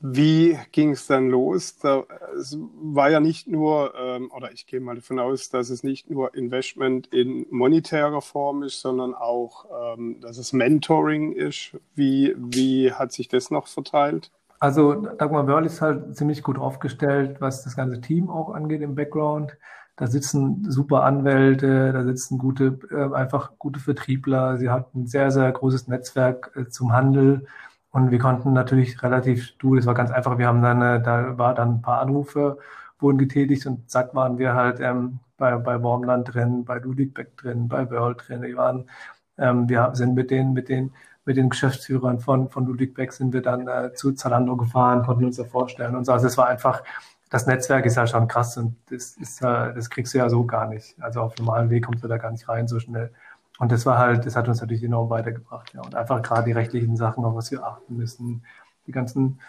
Wie 0.05 0.59
ging 0.73 0.91
es 0.91 1.07
dann 1.07 1.29
los? 1.29 1.77
Da, 1.77 2.03
es 2.37 2.57
war 2.59 3.09
ja 3.09 3.21
nicht 3.21 3.47
nur, 3.47 3.93
ähm, 3.97 4.29
oder 4.35 4.51
ich 4.51 4.67
gehe 4.67 4.81
mal 4.81 4.95
davon 4.95 5.17
aus, 5.17 5.49
dass 5.49 5.69
es 5.69 5.81
nicht 5.81 6.09
nur 6.09 6.35
Investment 6.35 7.07
in 7.07 7.45
monetärer 7.49 8.21
Form 8.21 8.63
ist, 8.63 8.81
sondern 8.81 9.13
auch, 9.13 9.65
ähm, 9.95 10.19
dass 10.19 10.37
es 10.37 10.51
Mentoring 10.51 11.31
ist. 11.31 11.77
Wie, 11.95 12.35
wie 12.37 12.91
hat 12.91 13.13
sich 13.13 13.29
das 13.29 13.49
noch 13.49 13.67
verteilt? 13.67 14.29
Also 14.59 14.93
Dagmar 14.93 15.47
Wörl 15.47 15.65
ist 15.65 15.79
halt 15.79 16.17
ziemlich 16.17 16.43
gut 16.43 16.57
aufgestellt, 16.57 17.39
was 17.39 17.63
das 17.63 17.77
ganze 17.77 18.01
Team 18.01 18.29
auch 18.29 18.53
angeht 18.53 18.81
im 18.81 18.95
Background. 18.95 19.57
Da 19.95 20.07
sitzen 20.07 20.69
super 20.69 21.03
Anwälte, 21.03 21.93
da 21.93 22.03
sitzen 22.03 22.39
gute, 22.39 22.77
äh, 22.91 23.15
einfach 23.15 23.53
gute 23.57 23.79
Vertriebler. 23.79 24.57
Sie 24.57 24.69
hat 24.69 24.93
ein 24.95 25.07
sehr, 25.07 25.31
sehr 25.31 25.49
großes 25.49 25.87
Netzwerk 25.87 26.51
äh, 26.57 26.67
zum 26.67 26.91
Handel. 26.91 27.45
Und 27.93 28.11
wir 28.11 28.19
konnten 28.19 28.53
natürlich 28.53 29.01
relativ, 29.03 29.57
du, 29.59 29.75
das 29.75 29.85
war 29.85 29.93
ganz 29.93 30.11
einfach, 30.11 30.37
wir 30.37 30.47
haben 30.47 30.61
dann, 30.61 30.81
äh, 30.81 31.01
da 31.01 31.37
war 31.37 31.53
dann 31.55 31.75
ein 31.75 31.81
paar 31.81 32.01
Anrufe, 32.01 32.57
wurden 32.99 33.17
getätigt 33.19 33.65
und 33.67 33.89
zack 33.89 34.15
waren 34.15 34.37
wir 34.39 34.55
halt 34.55 34.79
ähm, 34.81 35.19
bei, 35.37 35.55
bei 35.57 35.81
Wormland 35.81 36.33
drin, 36.33 36.65
bei 36.65 36.79
Ludwig 36.79 37.13
Beck 37.13 37.37
drin, 37.37 37.67
bei 37.67 37.89
Wörl 37.89 38.15
drin. 38.15 38.41
Wir 38.41 38.57
waren, 38.57 38.89
ähm, 39.37 39.69
wir 39.69 39.91
sind 39.93 40.15
mit 40.15 40.31
den, 40.31 40.53
mit 40.53 40.69
den 40.69 40.91
mit 41.25 41.37
den 41.37 41.49
Geschäftsführern 41.49 42.19
von, 42.19 42.49
von 42.49 42.65
Ludwig 42.65 42.93
Beck 42.95 43.13
sind 43.13 43.33
wir 43.33 43.41
dann 43.41 43.67
äh, 43.67 43.93
zu 43.93 44.11
Zalando 44.13 44.57
gefahren, 44.57 45.03
konnten 45.03 45.25
uns 45.25 45.37
da 45.37 45.45
vorstellen 45.45 45.95
und 45.95 46.05
so. 46.05 46.11
Also 46.11 46.27
es 46.27 46.37
war 46.37 46.47
einfach, 46.47 46.83
das 47.29 47.47
Netzwerk 47.47 47.85
ist 47.85 47.95
ja 47.95 48.05
schon 48.07 48.27
krass 48.27 48.57
und 48.57 48.75
das 48.89 49.15
ist, 49.17 49.41
äh, 49.41 49.73
das 49.73 49.89
kriegst 49.89 50.13
du 50.13 50.17
ja 50.17 50.29
so 50.29 50.45
gar 50.45 50.67
nicht. 50.67 50.95
Also 51.01 51.21
auf 51.21 51.37
normalen 51.37 51.69
Weg 51.69 51.85
kommst 51.85 52.03
du 52.03 52.07
da 52.07 52.17
gar 52.17 52.31
nicht 52.31 52.47
rein 52.49 52.67
so 52.67 52.79
schnell. 52.79 53.11
Und 53.59 53.71
das 53.71 53.85
war 53.85 53.97
halt, 53.97 54.25
das 54.25 54.35
hat 54.35 54.47
uns 54.47 54.61
natürlich 54.61 54.83
enorm 54.83 55.09
weitergebracht, 55.09 55.73
ja. 55.73 55.81
Und 55.81 55.95
einfach 55.95 56.21
gerade 56.21 56.45
die 56.45 56.51
rechtlichen 56.51 56.97
Sachen, 56.97 57.23
auf 57.23 57.35
was 57.35 57.51
wir 57.51 57.63
achten 57.63 57.97
müssen, 57.97 58.43
die 58.87 58.91
ganzen 58.91 59.39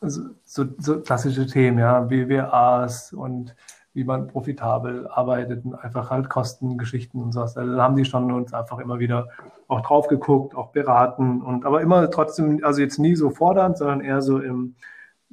so, 0.00 0.22
so, 0.44 0.64
so 0.78 1.00
klassische 1.00 1.46
Themen, 1.46 1.78
ja, 1.78 2.08
WWAs 2.08 3.12
und 3.12 3.54
wie 3.94 4.04
man 4.04 4.28
profitabel 4.28 5.08
arbeitet 5.08 5.64
und 5.64 5.74
einfach 5.74 6.10
halt 6.10 6.28
Kostengeschichten 6.28 7.20
und 7.20 7.32
sowas. 7.32 7.56
Also 7.56 7.74
da 7.74 7.82
haben 7.82 7.96
die 7.96 8.04
schon 8.04 8.30
uns 8.30 8.54
einfach 8.54 8.78
immer 8.78 9.00
wieder 9.00 9.28
auch 9.66 9.80
drauf 9.80 10.06
geguckt, 10.06 10.54
auch 10.54 10.70
beraten 10.70 11.42
und 11.42 11.66
aber 11.66 11.80
immer 11.80 12.08
trotzdem, 12.10 12.60
also 12.62 12.80
jetzt 12.80 12.98
nie 12.98 13.16
so 13.16 13.30
fordernd, 13.30 13.76
sondern 13.76 14.00
eher 14.00 14.22
so 14.22 14.38
im 14.38 14.76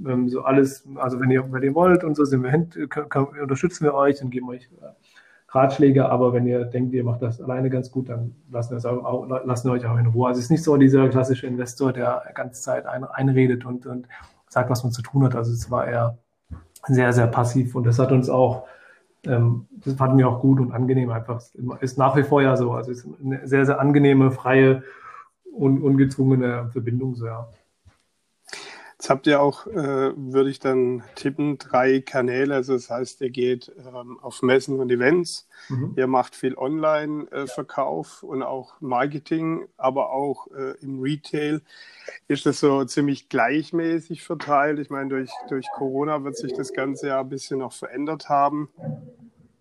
ähm, 0.03 0.29
so 0.29 0.43
alles, 0.43 0.87
also 0.95 1.19
wenn 1.19 1.31
ihr, 1.31 1.51
wenn 1.51 1.63
ihr 1.63 1.75
wollt 1.75 2.03
und 2.03 2.15
so 2.15 2.25
sind 2.25 2.43
wir 2.43 2.51
hin, 2.51 2.69
unterstützen 3.41 3.85
wir 3.85 3.93
euch 3.93 4.21
und 4.21 4.29
geben 4.29 4.49
euch 4.49 4.69
Ratschläge, 5.55 6.09
aber 6.09 6.33
wenn 6.33 6.45
ihr 6.45 6.65
denkt, 6.65 6.93
ihr 6.93 7.03
macht 7.03 7.21
das 7.21 7.41
alleine 7.41 7.69
ganz 7.69 7.89
gut, 7.89 8.09
dann 8.09 8.35
lassen 8.51 8.71
wir, 8.71 8.77
es 8.77 8.85
auch, 8.85 9.27
lassen 9.45 9.69
wir 9.69 9.73
euch 9.73 9.85
auch 9.85 9.97
in 9.97 10.07
Ruhe. 10.07 10.27
Also 10.27 10.39
es 10.39 10.45
ist 10.45 10.51
nicht 10.51 10.63
so 10.63 10.75
dieser 10.77 11.07
klassische 11.09 11.47
Investor, 11.47 11.93
der 11.93 12.23
ganze 12.35 12.61
Zeit 12.61 12.85
ein, 12.85 13.05
einredet 13.05 13.65
und, 13.65 13.85
und 13.85 14.07
sagt, 14.49 14.69
was 14.69 14.83
man 14.83 14.91
zu 14.91 15.01
tun 15.01 15.23
hat. 15.23 15.35
Also 15.35 15.53
es 15.53 15.71
war 15.71 15.87
eher 15.87 16.17
sehr, 16.87 17.13
sehr 17.13 17.27
passiv 17.27 17.73
und 17.75 17.85
das 17.85 17.97
hat 17.97 18.11
uns 18.11 18.29
auch, 18.29 18.67
ähm, 19.25 19.67
das 19.71 19.93
fanden 19.95 20.17
wir 20.17 20.27
auch 20.27 20.41
gut 20.41 20.59
und 20.59 20.71
angenehm 20.71 21.09
einfach. 21.09 21.41
Ist 21.79 21.97
nach 21.97 22.15
wie 22.15 22.23
vor 22.23 22.41
ja 22.41 22.57
so. 22.57 22.73
Also 22.73 22.91
ist 22.91 23.07
eine 23.23 23.47
sehr, 23.47 23.65
sehr 23.65 23.79
angenehme, 23.79 24.31
freie 24.31 24.83
und 25.51 25.81
ungezwungene 25.81 26.69
Verbindung 26.71 27.15
so, 27.15 27.25
ja. 27.27 27.47
Jetzt 29.05 29.11
habt 29.11 29.27
ihr 29.27 29.39
auch, 29.39 29.67
äh, 29.67 30.13
würde 30.15 30.49
ich 30.49 30.57
dann 30.57 31.03
tippen, 31.13 31.59
drei 31.59 32.01
Kanäle. 32.01 32.55
Also 32.55 32.73
das 32.73 32.89
heißt, 32.89 33.21
ihr 33.21 33.29
geht 33.29 33.71
ähm, 33.77 34.17
auf 34.19 34.41
Messen 34.41 34.79
und 34.79 34.91
Events, 34.91 35.47
mhm. 35.69 35.93
ihr 35.95 36.07
macht 36.07 36.35
viel 36.35 36.57
Online-Verkauf 36.57 38.23
äh, 38.23 38.25
und 38.25 38.41
auch 38.41 38.81
Marketing, 38.81 39.67
aber 39.77 40.09
auch 40.11 40.47
äh, 40.47 40.71
im 40.81 41.03
Retail 41.03 41.61
ist 42.27 42.47
das 42.47 42.59
so 42.59 42.83
ziemlich 42.85 43.29
gleichmäßig 43.29 44.23
verteilt. 44.23 44.79
Ich 44.79 44.89
meine, 44.89 45.09
durch, 45.09 45.29
durch 45.49 45.67
Corona 45.75 46.23
wird 46.23 46.35
sich 46.35 46.53
das 46.53 46.73
Ganze 46.73 47.09
ja 47.09 47.19
ein 47.19 47.29
bisschen 47.29 47.59
noch 47.59 47.73
verändert 47.73 48.27
haben. 48.27 48.69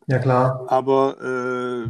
Ja, 0.06 0.20
klar. 0.20 0.64
Aber 0.68 1.18
äh, 1.20 1.82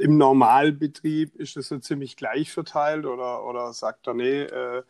im 0.00 0.16
Normalbetrieb 0.16 1.34
ist 1.34 1.56
es 1.56 1.68
so 1.68 1.78
ziemlich 1.78 2.16
gleich 2.16 2.52
verteilt 2.52 3.04
oder, 3.04 3.44
oder 3.44 3.72
sagt 3.72 4.06
er, 4.06 4.14
nee, 4.14 4.42
äh, 4.42 4.82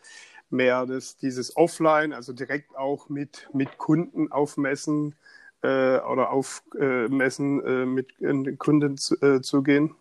mehr 0.51 0.87
das, 0.87 1.17
dieses 1.17 1.57
Offline, 1.57 2.13
also 2.13 2.33
direkt 2.33 2.77
auch 2.77 3.09
mit, 3.09 3.49
mit 3.53 3.79
Kunden 3.79 4.31
auf 4.31 4.57
Messen 4.57 5.15
äh, 5.63 5.99
oder 5.99 6.31
auf 6.31 6.63
äh, 6.79 7.07
äh, 7.07 7.87
mit 7.87 8.59
Kunden 8.59 8.97
zu, 8.97 9.17
äh, 9.21 9.41
zugehen? 9.41 9.95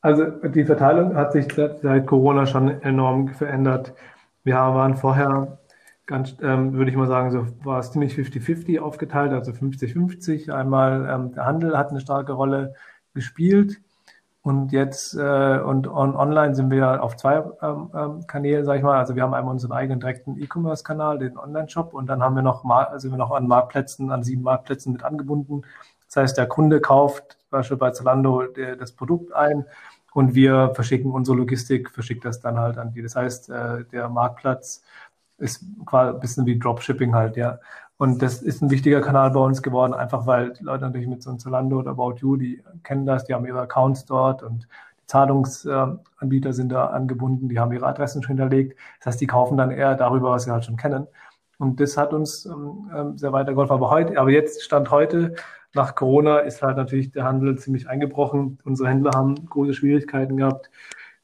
Also 0.00 0.24
die 0.26 0.64
Verteilung 0.64 1.14
hat 1.14 1.32
sich 1.32 1.46
seit 1.52 2.06
Corona 2.06 2.46
schon 2.46 2.82
enorm 2.82 3.28
verändert. 3.28 3.94
Wir 4.42 4.56
waren 4.56 4.96
vorher 4.96 5.58
ganz, 6.06 6.36
ähm, 6.42 6.72
würde 6.72 6.90
ich 6.90 6.96
mal 6.96 7.06
sagen, 7.06 7.30
so 7.30 7.46
war 7.64 7.78
es 7.78 7.92
ziemlich 7.92 8.14
50-50 8.14 8.80
aufgeteilt, 8.80 9.32
also 9.32 9.52
50-50. 9.52 10.50
Einmal 10.50 11.08
ähm, 11.08 11.32
der 11.32 11.46
Handel 11.46 11.78
hat 11.78 11.90
eine 11.90 12.00
starke 12.00 12.32
Rolle 12.32 12.74
gespielt 13.14 13.80
und 14.42 14.72
jetzt 14.72 15.14
äh, 15.14 15.60
und 15.60 15.86
on, 15.86 16.16
online 16.16 16.54
sind 16.56 16.70
wir 16.70 17.02
auf 17.02 17.16
zwei 17.16 17.44
ähm, 17.62 17.90
ähm, 17.94 18.26
Kanälen, 18.26 18.64
sag 18.64 18.76
ich 18.76 18.82
mal. 18.82 18.98
Also 18.98 19.14
wir 19.14 19.22
haben 19.22 19.34
einmal 19.34 19.52
unseren 19.52 19.72
eigenen 19.72 20.00
direkten 20.00 20.36
E-Commerce-Kanal, 20.36 21.18
den 21.18 21.38
Online-Shop, 21.38 21.94
und 21.94 22.06
dann 22.08 22.22
haben 22.22 22.34
wir 22.34 22.42
noch 22.42 22.64
mal, 22.64 22.98
sind 22.98 23.12
wir 23.12 23.18
noch 23.18 23.30
an 23.30 23.46
Marktplätzen, 23.46 24.10
an 24.10 24.24
sieben 24.24 24.42
Marktplätzen 24.42 24.92
mit 24.92 25.04
angebunden. 25.04 25.62
Das 26.06 26.16
heißt, 26.16 26.38
der 26.38 26.46
Kunde 26.46 26.80
kauft 26.80 27.38
beispielsweise 27.50 27.78
bei 27.78 27.90
Zalando 27.92 28.42
der, 28.48 28.76
das 28.76 28.92
Produkt 28.92 29.32
ein 29.32 29.64
und 30.12 30.34
wir 30.34 30.72
verschicken 30.74 31.12
unsere 31.12 31.36
Logistik, 31.36 31.90
verschickt 31.90 32.24
das 32.24 32.40
dann 32.40 32.58
halt 32.58 32.78
an 32.78 32.92
die. 32.92 33.02
Das 33.02 33.16
heißt, 33.16 33.48
äh, 33.50 33.84
der 33.92 34.08
Marktplatz 34.08 34.82
ist 35.38 35.64
quasi 35.86 36.14
ein 36.14 36.20
bisschen 36.20 36.46
wie 36.46 36.58
Dropshipping 36.58 37.14
halt, 37.14 37.36
ja. 37.36 37.58
Und 38.02 38.20
das 38.20 38.42
ist 38.42 38.60
ein 38.60 38.70
wichtiger 38.72 39.00
Kanal 39.00 39.30
bei 39.30 39.38
uns 39.38 39.62
geworden, 39.62 39.94
einfach 39.94 40.26
weil 40.26 40.54
die 40.54 40.64
Leute 40.64 40.82
natürlich 40.82 41.06
mit 41.06 41.22
so 41.22 41.30
einem 41.30 41.38
Zalando 41.38 41.78
oder 41.78 41.92
About 41.92 42.16
You, 42.16 42.34
die 42.34 42.60
kennen 42.82 43.06
das, 43.06 43.26
die 43.26 43.32
haben 43.32 43.46
ihre 43.46 43.60
Accounts 43.60 44.06
dort 44.06 44.42
und 44.42 44.66
die 45.00 45.06
Zahlungsanbieter 45.06 46.52
sind 46.52 46.70
da 46.70 46.86
angebunden, 46.86 47.48
die 47.48 47.60
haben 47.60 47.70
ihre 47.70 47.86
Adressen 47.86 48.20
schon 48.20 48.36
hinterlegt. 48.36 48.76
Das 48.98 49.06
heißt, 49.06 49.20
die 49.20 49.28
kaufen 49.28 49.56
dann 49.56 49.70
eher 49.70 49.94
darüber, 49.94 50.32
was 50.32 50.42
sie 50.42 50.50
halt 50.50 50.64
schon 50.64 50.76
kennen. 50.76 51.06
Und 51.58 51.78
das 51.78 51.96
hat 51.96 52.12
uns 52.12 52.44
ähm, 52.44 52.90
ähm 52.92 53.18
sehr 53.18 53.32
weitergeholfen. 53.32 53.76
Aber 53.76 53.90
heute, 53.90 54.18
aber 54.18 54.30
jetzt 54.30 54.64
Stand 54.64 54.90
heute, 54.90 55.36
nach 55.72 55.94
Corona, 55.94 56.38
ist 56.38 56.60
halt 56.60 56.78
natürlich 56.78 57.12
der 57.12 57.22
Handel 57.22 57.56
ziemlich 57.56 57.88
eingebrochen. 57.88 58.58
Unsere 58.64 58.88
Händler 58.88 59.12
haben 59.14 59.46
große 59.46 59.74
Schwierigkeiten 59.74 60.38
gehabt 60.38 60.70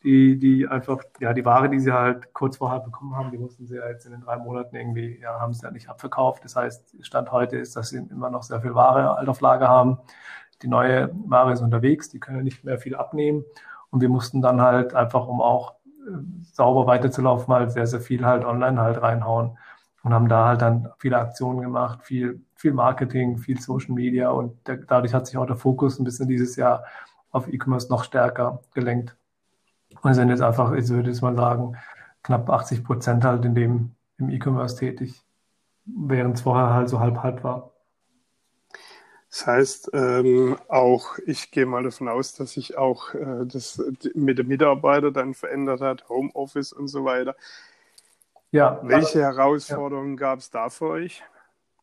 die, 0.04 0.38
die 0.38 0.68
einfach, 0.68 1.02
ja, 1.20 1.32
die 1.32 1.44
Ware, 1.44 1.68
die 1.68 1.80
sie 1.80 1.92
halt 1.92 2.32
kurz 2.32 2.58
vorher 2.58 2.80
bekommen 2.80 3.16
haben, 3.16 3.30
die 3.30 3.38
mussten 3.38 3.66
sie 3.66 3.76
ja 3.76 3.88
jetzt 3.88 4.06
in 4.06 4.12
den 4.12 4.20
drei 4.20 4.36
Monaten 4.36 4.76
irgendwie, 4.76 5.18
ja, 5.20 5.40
haben 5.40 5.52
sie 5.52 5.64
ja 5.64 5.70
nicht 5.72 5.88
abverkauft. 5.88 6.44
Das 6.44 6.56
heißt, 6.56 7.04
Stand 7.04 7.32
heute 7.32 7.56
ist, 7.56 7.76
dass 7.76 7.90
sie 7.90 7.98
immer 7.98 8.30
noch 8.30 8.42
sehr 8.44 8.60
viel 8.60 8.74
Ware 8.74 9.16
halt 9.16 9.28
auf 9.28 9.40
Lager 9.40 9.68
haben. 9.68 9.98
Die 10.62 10.68
neue 10.68 11.10
Ware 11.26 11.52
ist 11.52 11.62
unterwegs, 11.62 12.08
die 12.10 12.20
können 12.20 12.38
ja 12.38 12.42
nicht 12.44 12.64
mehr 12.64 12.78
viel 12.78 12.94
abnehmen. 12.94 13.44
Und 13.90 14.00
wir 14.00 14.08
mussten 14.08 14.42
dann 14.42 14.60
halt 14.60 14.94
einfach, 14.94 15.26
um 15.26 15.40
auch 15.40 15.74
äh, 16.06 16.12
sauber 16.52 16.86
weiterzulaufen, 16.86 17.52
halt 17.52 17.72
sehr, 17.72 17.86
sehr 17.86 18.00
viel 18.00 18.24
halt 18.24 18.44
online 18.44 18.80
halt 18.80 19.02
reinhauen 19.02 19.58
und 20.02 20.14
haben 20.14 20.28
da 20.28 20.46
halt 20.46 20.62
dann 20.62 20.88
viele 20.98 21.18
Aktionen 21.18 21.60
gemacht, 21.60 22.04
viel, 22.04 22.42
viel 22.54 22.72
Marketing, 22.72 23.38
viel 23.38 23.60
Social 23.60 23.94
Media 23.94 24.30
und 24.30 24.66
der, 24.68 24.78
dadurch 24.78 25.14
hat 25.14 25.26
sich 25.26 25.36
auch 25.36 25.46
der 25.46 25.56
Fokus 25.56 25.98
ein 25.98 26.04
bisschen 26.04 26.28
dieses 26.28 26.56
Jahr 26.56 26.84
auf 27.30 27.48
E-Commerce 27.48 27.88
noch 27.90 28.04
stärker 28.04 28.60
gelenkt. 28.74 29.17
Und 30.02 30.14
sind 30.14 30.28
jetzt 30.28 30.42
einfach, 30.42 30.72
ich 30.72 30.88
würde 30.88 31.10
jetzt 31.10 31.22
mal 31.22 31.36
sagen, 31.36 31.76
knapp 32.22 32.48
80 32.48 32.84
Prozent 32.84 33.24
halt 33.24 33.44
in 33.44 33.54
dem, 33.54 33.94
im 34.18 34.30
E-Commerce 34.30 34.76
tätig, 34.76 35.22
während 35.84 36.36
es 36.36 36.42
vorher 36.42 36.74
halt 36.74 36.88
so 36.88 37.00
halb-halb 37.00 37.42
war. 37.44 37.72
Das 39.30 39.46
heißt, 39.46 39.90
ähm, 39.92 40.56
auch 40.68 41.18
ich 41.26 41.50
gehe 41.50 41.66
mal 41.66 41.82
davon 41.82 42.08
aus, 42.08 42.34
dass 42.34 42.52
sich 42.52 42.78
auch 42.78 43.14
äh, 43.14 43.44
das 43.44 43.82
mit 44.14 44.38
dem 44.38 44.48
Mitarbeiter 44.48 45.10
dann 45.10 45.34
verändert 45.34 45.82
hat, 45.82 46.08
Homeoffice 46.08 46.72
und 46.72 46.88
so 46.88 47.04
weiter. 47.04 47.36
Ja. 48.50 48.80
Welche 48.82 49.20
Herausforderungen 49.20 50.14
ja. 50.14 50.20
gab 50.20 50.38
es 50.38 50.50
da 50.50 50.70
für 50.70 50.86
euch? 50.86 51.22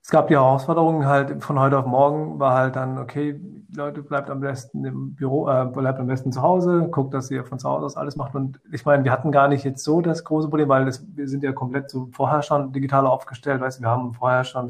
Es 0.05 0.11
gab 0.11 0.27
die 0.27 0.35
Herausforderungen 0.35 1.07
halt 1.07 1.43
von 1.43 1.59
heute 1.59 1.79
auf 1.79 1.87
morgen 1.87 2.39
war 2.39 2.53
halt 2.53 2.75
dann, 2.75 2.99
okay, 2.99 3.41
Leute, 3.75 4.03
bleibt 4.03 4.29
am 4.29 4.39
besten 4.39 4.85
im 4.85 5.15
Büro, 5.15 5.49
äh, 5.49 5.65
bleibt 5.65 5.99
am 5.99 6.05
besten 6.05 6.31
zu 6.31 6.43
Hause, 6.43 6.89
guckt, 6.91 7.11
dass 7.15 7.31
ihr 7.31 7.43
von 7.43 7.57
zu 7.57 7.67
Hause 7.67 7.87
aus 7.87 7.97
alles 7.97 8.15
macht. 8.15 8.35
Und 8.35 8.59
ich 8.71 8.85
meine, 8.85 9.03
wir 9.03 9.11
hatten 9.11 9.31
gar 9.31 9.47
nicht 9.47 9.63
jetzt 9.63 9.83
so 9.83 10.01
das 10.01 10.23
große 10.23 10.47
Problem, 10.47 10.69
weil 10.69 10.85
das, 10.85 11.03
wir 11.15 11.27
sind 11.27 11.41
ja 11.41 11.53
komplett 11.53 11.89
so 11.89 12.07
vorher 12.11 12.43
schon 12.43 12.71
digital 12.71 13.07
aufgestellt. 13.07 13.61
Weißt, 13.61 13.81
wir 13.81 13.89
haben 13.89 14.13
vorher 14.13 14.43
schon 14.43 14.69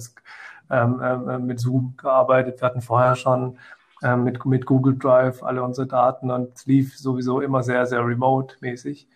ähm, 0.69 1.01
äh, 1.01 1.37
mit 1.37 1.59
Zoom 1.59 1.95
gearbeitet, 1.97 2.61
wir 2.61 2.67
hatten 2.69 2.79
vorher 2.79 3.17
schon 3.17 3.57
äh, 4.03 4.15
mit, 4.15 4.45
mit 4.45 4.65
Google 4.65 4.97
Drive 4.97 5.43
alle 5.43 5.63
unsere 5.63 5.85
Daten 5.85 6.31
und 6.31 6.55
es 6.55 6.65
lief 6.65 6.97
sowieso 6.97 7.41
immer 7.41 7.61
sehr, 7.61 7.85
sehr 7.85 8.07
remote-mäßig. 8.07 9.09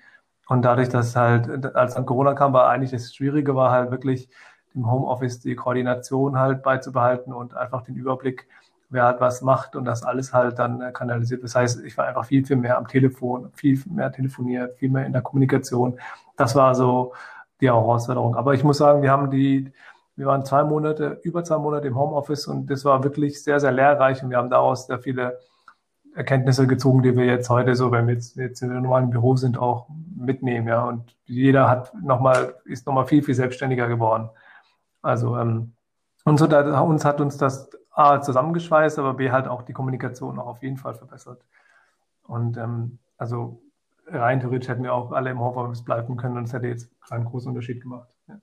Und 0.50 0.64
dadurch, 0.64 0.90
dass 0.90 1.16
halt, 1.16 1.74
als 1.78 1.94
dann 1.94 2.06
Corona 2.06 2.34
kam, 2.34 2.52
war 2.52 2.70
eigentlich 2.70 2.92
das 2.92 3.16
Schwierige, 3.16 3.56
war 3.56 3.72
halt 3.72 3.90
wirklich, 3.92 4.30
im 4.76 4.90
Homeoffice 4.90 5.40
die 5.40 5.56
Koordination 5.56 6.40
halt 6.40 6.64
beizubehalten 6.64 7.34
und 7.34 7.56
einfach 7.56 7.84
den 7.84 7.96
Überblick, 7.96 8.48
wer 8.90 9.06
hat 9.06 9.22
was 9.22 9.42
macht 9.42 9.76
und 9.76 9.86
das 9.86 10.04
alles 10.04 10.34
halt 10.34 10.60
dann 10.60 10.82
äh, 10.82 10.92
kanalisiert. 10.92 11.44
Das 11.44 11.56
heißt, 11.56 11.84
ich 11.84 11.98
war 11.98 12.06
einfach 12.08 12.26
viel, 12.26 12.46
viel 12.46 12.58
mehr 12.58 12.78
am 12.78 12.88
Telefon, 12.88 13.52
viel 13.54 13.80
mehr 13.90 14.12
telefoniert, 14.12 14.78
viel 14.78 14.90
mehr 14.90 15.06
in 15.06 15.14
der 15.14 15.22
Kommunikation. 15.22 16.00
Das 16.36 16.56
war 16.56 16.74
so 16.76 17.14
die 17.62 17.68
Herausforderung. 17.68 18.36
Aber 18.36 18.54
ich 18.54 18.64
muss 18.64 18.78
sagen, 18.78 19.02
wir 19.02 19.12
haben 19.12 19.30
die, 19.30 19.72
wir 20.16 20.26
waren 20.26 20.46
zwei 20.46 20.64
Monate, 20.64 21.20
über 21.24 21.44
zwei 21.44 21.58
Monate 21.58 21.88
im 21.88 21.98
Homeoffice 21.98 22.48
und 22.48 22.68
das 22.70 22.86
war 22.86 23.04
wirklich 23.04 23.44
sehr, 23.44 23.60
sehr 23.60 23.72
lehrreich 23.72 24.24
und 24.24 24.30
wir 24.30 24.38
haben 24.38 24.50
daraus 24.50 24.88
sehr 24.88 25.00
viele 25.00 25.40
Erkenntnisse 26.16 26.68
gezogen, 26.68 27.04
die 27.04 27.16
wir 27.16 27.26
jetzt 27.26 27.50
heute 27.50 27.76
so, 27.76 27.92
wenn 27.92 28.08
wir 28.08 28.16
jetzt, 28.16 28.36
jetzt 28.36 28.62
in 28.62 28.72
einem 28.72 28.84
normalen 28.84 29.10
Büro 29.10 29.36
sind, 29.36 29.58
auch 29.58 29.88
mitnehmen, 30.18 30.68
ja. 30.68 30.84
Und 30.84 31.16
jeder 31.26 31.70
hat 31.70 31.94
nochmal, 32.02 32.56
ist 32.66 32.88
nochmal 32.88 33.06
viel, 33.06 33.24
viel 33.24 33.36
selbstständiger 33.36 33.88
geworden. 33.88 34.30
Also 35.02 35.38
ähm, 35.38 35.74
und 36.26 36.38
so 36.38 36.48
da, 36.48 36.80
uns 36.82 37.06
hat 37.06 37.22
uns 37.22 37.38
das 37.38 37.70
A 37.92 38.22
zusammengeschweißt, 38.22 39.00
aber 39.00 39.16
B 39.16 39.32
halt 39.32 39.48
auch 39.48 39.64
die 39.64 39.74
Kommunikation 39.74 40.40
auch 40.40 40.48
auf 40.48 40.62
jeden 40.62 40.78
Fall 40.78 40.94
verbessert. 40.94 41.44
Und 42.24 42.58
ähm, 42.58 43.00
also 43.18 43.62
rein 44.08 44.40
theoretisch 44.40 44.70
hätten 44.70 44.84
wir 44.84 44.94
auch 44.94 45.12
alle 45.12 45.32
im 45.32 45.40
Homeoffice 45.40 45.84
bleiben 45.84 46.18
können 46.18 46.38
und 46.38 46.44
es 46.46 46.54
hätte 46.54 46.68
jetzt 46.68 46.90
keinen 47.02 47.26
großen 47.26 47.50
Unterschied 47.50 47.82
gemacht. 47.82 48.16
Ja. 48.28 48.40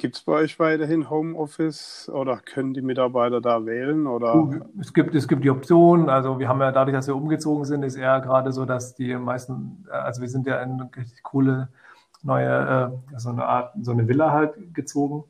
Gibt 0.00 0.14
es 0.14 0.22
bei 0.22 0.32
euch 0.32 0.60
weiterhin 0.60 1.10
Homeoffice 1.10 2.08
oder 2.14 2.36
können 2.36 2.72
die 2.72 2.82
Mitarbeiter 2.82 3.40
da 3.40 3.66
wählen? 3.66 4.06
Oder? 4.06 4.62
Es, 4.78 4.94
gibt, 4.94 5.12
es 5.16 5.26
gibt 5.26 5.42
die 5.42 5.50
Option. 5.50 6.08
Also 6.08 6.38
wir 6.38 6.48
haben 6.48 6.60
ja 6.60 6.70
dadurch, 6.70 6.96
dass 6.96 7.08
wir 7.08 7.16
umgezogen 7.16 7.64
sind, 7.64 7.82
ist 7.82 7.96
eher 7.96 8.20
gerade 8.20 8.52
so, 8.52 8.64
dass 8.64 8.94
die 8.94 9.16
meisten, 9.16 9.86
also 9.90 10.20
wir 10.20 10.28
sind 10.28 10.46
ja 10.46 10.62
in 10.62 10.72
eine 10.72 10.90
richtig 10.96 11.24
coole 11.24 11.68
neue, 12.22 12.92
äh, 13.14 13.18
so 13.18 13.30
eine 13.30 13.44
Art, 13.44 13.74
so 13.82 13.92
eine 13.92 14.08
Villa 14.08 14.32
halt 14.32 14.74
gezogen, 14.74 15.24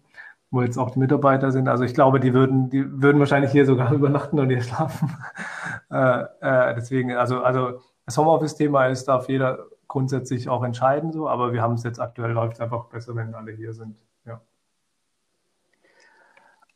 wo 0.51 0.63
jetzt 0.63 0.79
auch 0.79 0.91
die 0.91 0.99
Mitarbeiter 0.99 1.53
sind. 1.53 1.69
Also 1.69 1.85
ich 1.85 1.95
glaube, 1.95 2.21
die 2.21 2.35
würden, 2.35 2.71
die 2.71 3.03
würden 3.03 3.19
wahrscheinlich 3.19 3.53
hier 3.53 3.67
sogar 3.67 3.93
übernachten 3.95 4.39
und 4.39 4.49
hier 4.49 4.63
schlafen. 4.63 5.17
äh, 5.91 6.23
äh, 6.41 6.75
deswegen, 6.75 7.13
also, 7.13 7.43
also 7.43 7.81
das 8.07 8.17
Homeoffice-Thema 8.17 8.87
ist, 8.87 9.07
darf 9.07 9.29
jeder 9.29 9.67
grundsätzlich 9.87 10.49
auch 10.49 10.63
entscheiden, 10.63 11.13
so, 11.13 11.29
aber 11.29 11.53
wir 11.53 11.63
haben 11.63 11.75
es 11.75 11.83
jetzt 11.83 11.99
aktuell 11.99 12.33
läuft 12.33 12.61
einfach 12.61 12.87
besser, 12.87 13.17
wenn 13.17 13.35
alle 13.35 13.53
hier 13.53 13.73
sind. 13.73 13.97
Ja. 14.27 14.41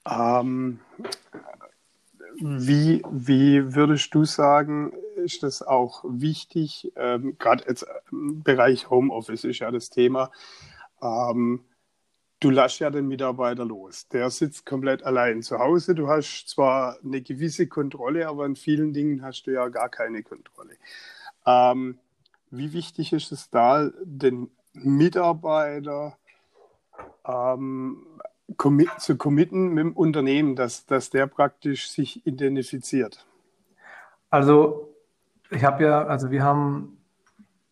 Ähm, 0.07 0.81
wie, 2.41 3.03
wie 3.11 3.75
würdest 3.75 4.15
du 4.15 4.25
sagen, 4.25 4.93
ist 5.23 5.43
das 5.43 5.63
auch 5.63 6.05
wichtig, 6.07 6.93
ähm, 6.97 7.37
gerade 7.39 7.65
jetzt 7.69 7.87
im 8.11 8.43
Bereich 8.43 8.91
Homeoffice 8.91 9.45
ist 9.45 9.61
ja 9.61 9.71
das 9.71 9.91
Thema, 9.91 10.31
ähm, 11.01 11.65
du 12.41 12.51
lässt 12.51 12.81
ja 12.81 12.91
den 12.91 13.07
Mitarbeiter 13.07 13.65
los. 13.65 14.09
Der 14.09 14.31
sitzt 14.31 14.67
komplett 14.67 15.05
allein 15.05 15.43
zu 15.43 15.59
Hause. 15.59 15.95
Du 15.95 16.09
hast 16.09 16.49
zwar 16.49 16.99
eine 17.05 17.23
gewisse 17.23 17.69
Kontrolle, 17.69 18.29
aber 18.29 18.47
in 18.47 18.57
vielen 18.57 18.93
Dingen 18.93 19.23
hast 19.23 19.45
du 19.47 19.53
ja 19.53 19.69
gar 19.69 19.89
keine 19.89 20.23
Kontrolle. 20.23 20.77
Ähm, 21.47 21.99
wie 22.51 22.73
wichtig 22.73 23.13
ist 23.13 23.33
es 23.33 23.49
da, 23.51 23.91
den 24.03 24.51
Mitarbeiter 24.73 26.19
ähm, 27.25 28.07
commit, 28.57 28.91
zu 28.99 29.17
committen 29.17 29.69
mit 29.69 29.85
dem 29.85 29.93
Unternehmen, 29.93 30.57
dass, 30.57 30.87
dass 30.87 31.11
der 31.11 31.27
praktisch 31.27 31.91
sich 31.91 32.27
identifiziert? 32.27 33.25
Also 34.31 34.92
ich 35.53 35.65
habe 35.65 35.85
ja, 35.85 36.05
also 36.05 36.31
wir 36.31 36.43
haben, 36.43 36.99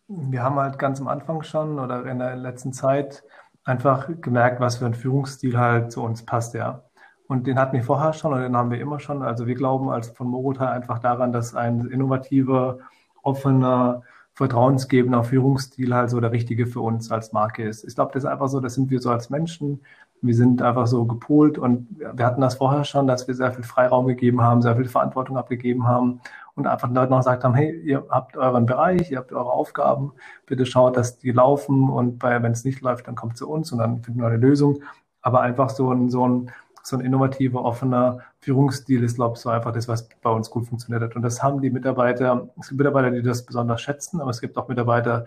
wir 0.07 0.43
haben 0.43 0.55
halt 0.55 0.79
ganz 0.79 1.01
am 1.01 1.07
Anfang 1.07 1.43
schon 1.43 1.79
oder 1.79 2.05
in 2.05 2.19
der 2.19 2.35
letzten 2.35 2.73
Zeit 2.73 3.23
einfach 3.63 4.09
gemerkt, 4.21 4.59
was 4.59 4.77
für 4.77 4.85
ein 4.85 4.93
Führungsstil 4.93 5.57
halt 5.57 5.91
zu 5.91 6.03
uns 6.03 6.25
passt, 6.25 6.53
ja. 6.53 6.83
Und 7.27 7.47
den 7.47 7.57
hatten 7.57 7.77
wir 7.77 7.83
vorher 7.83 8.13
schon 8.13 8.33
und 8.33 8.41
den 8.41 8.57
haben 8.57 8.71
wir 8.71 8.81
immer 8.81 8.99
schon. 8.99 9.21
Also 9.21 9.47
wir 9.47 9.55
glauben 9.55 9.89
als 9.89 10.09
von 10.09 10.27
Morutai 10.27 10.69
einfach 10.69 10.99
daran, 10.99 11.31
dass 11.31 11.55
ein 11.55 11.85
innovativer, 11.87 12.79
offener, 13.23 14.03
vertrauensgebender 14.33 15.23
Führungsstil 15.23 15.93
halt 15.95 16.09
so 16.09 16.19
der 16.19 16.31
richtige 16.31 16.67
für 16.67 16.81
uns 16.81 17.09
als 17.11 17.31
Marke 17.31 17.63
ist. 17.63 17.85
Ich 17.85 17.95
glaube, 17.95 18.11
das 18.13 18.23
ist 18.23 18.29
einfach 18.29 18.49
so, 18.49 18.59
das 18.59 18.73
sind 18.73 18.89
wir 18.89 18.99
so 18.99 19.11
als 19.11 19.29
Menschen. 19.29 19.81
Wir 20.21 20.35
sind 20.35 20.61
einfach 20.61 20.87
so 20.87 21.05
gepolt 21.05 21.57
und 21.57 21.87
wir 21.99 22.25
hatten 22.25 22.41
das 22.41 22.55
vorher 22.55 22.83
schon, 22.83 23.07
dass 23.07 23.27
wir 23.27 23.33
sehr 23.33 23.51
viel 23.51 23.63
Freiraum 23.63 24.05
gegeben 24.05 24.41
haben, 24.41 24.61
sehr 24.61 24.75
viel 24.75 24.87
Verantwortung 24.87 25.37
abgegeben 25.37 25.87
haben 25.87 26.21
und 26.55 26.67
einfach 26.67 26.89
Leute 26.89 27.09
noch 27.09 27.19
gesagt 27.19 27.43
haben, 27.43 27.55
hey, 27.55 27.79
ihr 27.81 28.05
habt 28.09 28.37
euren 28.37 28.65
Bereich, 28.65 29.09
ihr 29.11 29.17
habt 29.17 29.31
eure 29.31 29.51
Aufgaben, 29.51 30.11
bitte 30.45 30.65
schaut, 30.65 30.97
dass 30.97 31.17
die 31.17 31.31
laufen 31.31 31.89
und 31.89 32.21
wenn 32.21 32.51
es 32.51 32.63
nicht 32.63 32.81
läuft, 32.81 33.07
dann 33.07 33.15
kommt 33.15 33.37
zu 33.37 33.49
uns 33.49 33.71
und 33.71 33.79
dann 33.79 34.03
finden 34.03 34.19
wir 34.19 34.27
eine 34.27 34.37
Lösung. 34.37 34.83
Aber 35.21 35.41
einfach 35.41 35.69
so 35.69 35.91
ein, 35.91 36.09
so 36.09 36.27
ein, 36.27 36.51
so 36.83 36.97
ein 36.97 37.01
innovativer, 37.01 37.63
offener 37.63 38.19
Führungsstil 38.39 39.03
ist, 39.03 39.15
glaube 39.15 39.35
ich, 39.35 39.41
so 39.41 39.49
einfach 39.49 39.71
das, 39.71 39.87
was 39.87 40.09
bei 40.21 40.29
uns 40.29 40.49
gut 40.49 40.67
funktioniert 40.67 41.03
hat. 41.03 41.15
Und 41.15 41.21
das 41.21 41.41
haben 41.43 41.61
die 41.61 41.69
Mitarbeiter, 41.69 42.49
es 42.59 42.69
gibt 42.69 42.79
Mitarbeiter, 42.79 43.11
die 43.11 43.21
das 43.21 43.45
besonders 43.45 43.81
schätzen, 43.81 44.19
aber 44.19 44.31
es 44.31 44.41
gibt 44.41 44.57
auch 44.57 44.67
Mitarbeiter, 44.67 45.25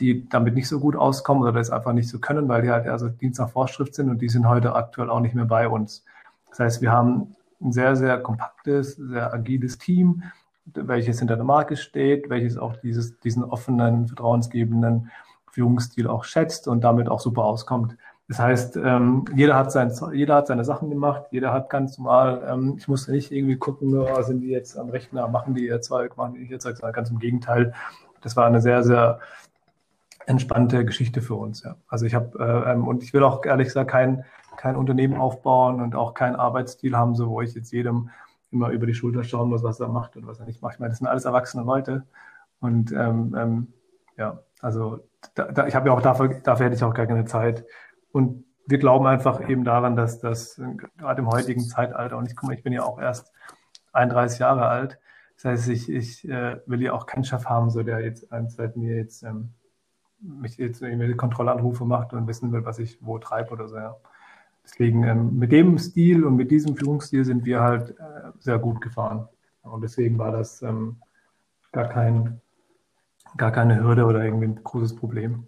die 0.00 0.28
damit 0.28 0.54
nicht 0.54 0.68
so 0.68 0.80
gut 0.80 0.96
auskommen 0.96 1.42
oder 1.42 1.52
das 1.52 1.70
einfach 1.70 1.92
nicht 1.92 2.08
so 2.08 2.18
können, 2.18 2.48
weil 2.48 2.62
die 2.62 2.70
halt 2.70 2.86
eher 2.86 2.98
so 2.98 3.08
Dienst 3.08 3.38
nach 3.38 3.50
Vorschrift 3.50 3.94
sind 3.94 4.10
und 4.10 4.20
die 4.20 4.28
sind 4.28 4.48
heute 4.48 4.74
aktuell 4.74 5.10
auch 5.10 5.20
nicht 5.20 5.34
mehr 5.34 5.44
bei 5.44 5.68
uns. 5.68 6.04
Das 6.50 6.60
heißt, 6.60 6.82
wir 6.82 6.92
haben 6.92 7.34
ein 7.60 7.72
sehr, 7.72 7.96
sehr 7.96 8.18
kompaktes, 8.18 8.96
sehr 8.96 9.32
agiles 9.32 9.78
Team, 9.78 10.22
welches 10.66 11.18
hinter 11.18 11.36
der 11.36 11.44
Marke 11.44 11.76
steht, 11.76 12.30
welches 12.30 12.56
auch 12.56 12.76
dieses, 12.76 13.18
diesen 13.20 13.44
offenen, 13.44 14.08
vertrauensgebenden 14.08 15.10
Führungsstil 15.50 16.08
auch 16.08 16.24
schätzt 16.24 16.66
und 16.68 16.82
damit 16.82 17.08
auch 17.08 17.20
super 17.20 17.44
auskommt. 17.44 17.96
Das 18.26 18.38
heißt, 18.38 18.76
ähm, 18.76 19.26
jeder, 19.36 19.54
hat 19.54 19.70
sein, 19.70 19.92
jeder 20.12 20.36
hat 20.36 20.46
seine 20.46 20.64
Sachen 20.64 20.88
gemacht, 20.88 21.24
jeder 21.30 21.52
hat 21.52 21.68
ganz 21.68 21.98
normal, 21.98 22.42
ähm, 22.48 22.74
ich 22.78 22.88
musste 22.88 23.12
nicht 23.12 23.30
irgendwie 23.30 23.56
gucken, 23.56 23.94
oh, 23.98 24.22
sind 24.22 24.40
die 24.40 24.48
jetzt 24.48 24.78
am 24.78 24.88
Rechner, 24.88 25.28
machen 25.28 25.54
die 25.54 25.66
ihr 25.66 25.82
Zeug, 25.82 26.16
machen 26.16 26.34
die 26.34 26.44
ihr 26.44 26.58
Zeug, 26.58 26.76
sondern 26.76 26.94
ganz 26.94 27.10
im 27.10 27.18
Gegenteil. 27.18 27.74
Das 28.22 28.34
war 28.34 28.46
eine 28.46 28.62
sehr, 28.62 28.82
sehr 28.82 29.20
entspannte 30.26 30.84
Geschichte 30.84 31.22
für 31.22 31.34
uns. 31.34 31.62
Ja. 31.62 31.76
Also 31.88 32.06
ich 32.06 32.14
habe, 32.14 32.38
äh, 32.38 32.72
ähm, 32.72 32.86
und 32.86 33.02
ich 33.02 33.12
will 33.12 33.22
auch 33.22 33.44
ehrlich 33.44 33.68
gesagt 33.68 33.90
kein, 33.90 34.24
kein 34.56 34.76
Unternehmen 34.76 35.16
aufbauen 35.16 35.80
und 35.80 35.94
auch 35.94 36.14
keinen 36.14 36.36
Arbeitsstil 36.36 36.96
haben, 36.96 37.14
so 37.14 37.28
wo 37.28 37.40
ich 37.40 37.54
jetzt 37.54 37.72
jedem 37.72 38.10
immer 38.50 38.70
über 38.70 38.86
die 38.86 38.94
Schulter 38.94 39.24
schauen 39.24 39.48
muss, 39.48 39.62
was 39.62 39.80
er 39.80 39.88
macht 39.88 40.16
und 40.16 40.26
was 40.26 40.38
er 40.38 40.46
nicht 40.46 40.62
macht. 40.62 40.74
Ich 40.74 40.80
meine, 40.80 40.90
das 40.90 40.98
sind 40.98 41.08
alles 41.08 41.24
erwachsene 41.24 41.64
Leute. 41.64 42.06
Und 42.60 42.92
ähm, 42.92 43.34
ähm, 43.36 43.72
ja, 44.16 44.40
also 44.60 45.00
da, 45.34 45.50
da, 45.50 45.66
ich 45.66 45.74
habe 45.74 45.88
ja 45.88 45.94
auch 45.94 46.00
dafür, 46.00 46.28
dafür 46.42 46.66
hätte 46.66 46.76
ich 46.76 46.84
auch 46.84 46.94
gar 46.94 47.06
keine 47.06 47.24
Zeit. 47.24 47.66
Und 48.12 48.44
wir 48.66 48.78
glauben 48.78 49.06
einfach 49.06 49.46
eben 49.48 49.64
daran, 49.64 49.96
dass 49.96 50.20
das 50.20 50.60
gerade 50.96 51.20
im 51.20 51.28
heutigen 51.28 51.60
Zeitalter, 51.60 52.16
und 52.16 52.26
ich 52.26 52.36
guck 52.36 52.48
mal, 52.48 52.54
ich 52.54 52.62
bin 52.62 52.72
ja 52.72 52.82
auch 52.82 52.98
erst 52.98 53.32
31 53.92 54.38
Jahre 54.38 54.68
alt, 54.68 54.98
das 55.36 55.44
heißt, 55.44 55.68
ich, 55.68 55.90
ich 55.90 56.28
äh, 56.28 56.60
will 56.66 56.80
ja 56.80 56.92
auch 56.92 57.06
keinen 57.06 57.24
Chef 57.24 57.46
haben, 57.46 57.70
so 57.70 57.82
der 57.82 58.00
jetzt 58.00 58.28
seit 58.48 58.76
mir 58.76 58.96
jetzt 58.96 59.22
ähm, 59.24 59.52
mich 60.20 60.56
jetzt 60.56 60.82
irgendwelche 60.82 61.16
Kontrollanrufe 61.16 61.84
macht 61.84 62.12
und 62.12 62.26
wissen 62.26 62.52
will, 62.52 62.64
was 62.64 62.78
ich 62.78 62.98
wo 63.00 63.18
treibe 63.18 63.50
oder 63.50 63.68
so. 63.68 63.76
Ja. 63.76 63.96
Deswegen 64.64 65.04
ähm, 65.04 65.38
mit 65.38 65.52
dem 65.52 65.78
Stil 65.78 66.24
und 66.24 66.36
mit 66.36 66.50
diesem 66.50 66.76
Führungsstil 66.76 67.24
sind 67.24 67.44
wir 67.44 67.60
halt 67.60 67.90
äh, 67.90 68.32
sehr 68.38 68.58
gut 68.58 68.80
gefahren. 68.80 69.28
Und 69.62 69.82
deswegen 69.82 70.18
war 70.18 70.32
das 70.32 70.62
ähm, 70.62 70.96
gar, 71.72 71.88
kein, 71.88 72.40
gar 73.36 73.50
keine 73.50 73.82
Hürde 73.82 74.04
oder 74.06 74.24
irgendwie 74.24 74.46
ein 74.46 74.62
großes 74.62 74.96
Problem. 74.96 75.46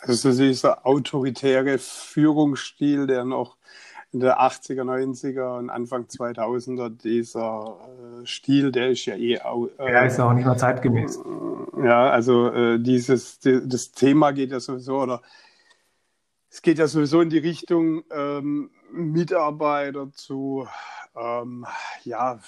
Also 0.00 0.32
dieser 0.32 0.86
autoritäre 0.86 1.78
Führungsstil, 1.78 3.06
der 3.06 3.24
noch 3.24 3.56
in 4.12 4.20
der 4.20 4.40
80er, 4.40 4.82
90er 4.82 5.58
und 5.58 5.70
Anfang 5.70 6.04
2000er, 6.04 6.88
dieser 6.88 7.76
äh, 8.22 8.26
Stil, 8.26 8.72
der 8.72 8.90
ist 8.90 9.04
ja 9.04 9.14
eh 9.16 9.40
auch. 9.40 9.68
Äh, 9.78 9.92
ja, 9.92 10.00
ist 10.02 10.18
auch 10.18 10.32
nicht 10.32 10.46
mehr 10.46 10.56
zeitgemäß. 10.56 11.20
Ja, 11.82 12.10
also 12.10 12.48
äh, 12.48 12.78
dieses, 12.78 13.38
die, 13.40 13.60
das 13.66 13.92
Thema 13.92 14.32
geht 14.32 14.50
ja 14.50 14.60
sowieso, 14.60 15.00
oder 15.00 15.22
es 16.50 16.62
geht 16.62 16.78
ja 16.78 16.86
sowieso 16.86 17.20
in 17.20 17.28
die 17.28 17.38
Richtung, 17.38 18.02
ähm, 18.10 18.70
Mitarbeiter 18.90 20.10
zu, 20.12 20.66
ähm, 21.14 21.66
ja, 22.04 22.38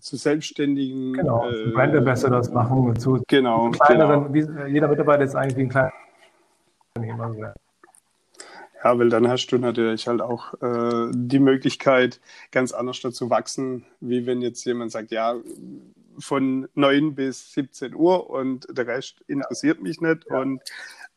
zu 0.00 0.16
selbstständigen. 0.16 1.12
Genau, 1.12 1.48
äh, 1.48 1.70
Brand 1.70 1.94
Ambassadors 1.94 2.50
machen 2.50 2.98
zu 2.98 3.22
genau, 3.28 3.70
kleineren, 3.70 4.32
genau. 4.32 4.64
Wie, 4.66 4.72
jeder 4.72 4.88
Mitarbeiter 4.88 5.22
ist 5.22 5.36
eigentlich 5.36 5.58
ein 5.58 5.68
kleiner 5.68 5.92
Unternehmer. 6.96 7.54
Ja, 8.82 8.98
weil 8.98 9.08
dann 9.08 9.28
hast 9.28 9.48
du 9.48 9.58
natürlich 9.58 10.06
halt 10.06 10.20
auch 10.20 10.54
äh, 10.62 11.10
die 11.12 11.40
Möglichkeit, 11.40 12.20
ganz 12.52 12.72
anders 12.72 13.00
dazu 13.00 13.28
wachsen, 13.28 13.84
wie 14.00 14.26
wenn 14.26 14.40
jetzt 14.40 14.64
jemand 14.64 14.92
sagt, 14.92 15.10
ja, 15.10 15.34
von 16.18 16.68
9 16.74 17.14
bis 17.14 17.52
17 17.52 17.94
Uhr 17.94 18.30
und 18.30 18.66
der 18.70 18.86
Rest 18.86 19.20
interessiert 19.26 19.82
mich 19.82 20.00
nicht. 20.00 20.26
Ja. 20.30 20.40
Und 20.40 20.62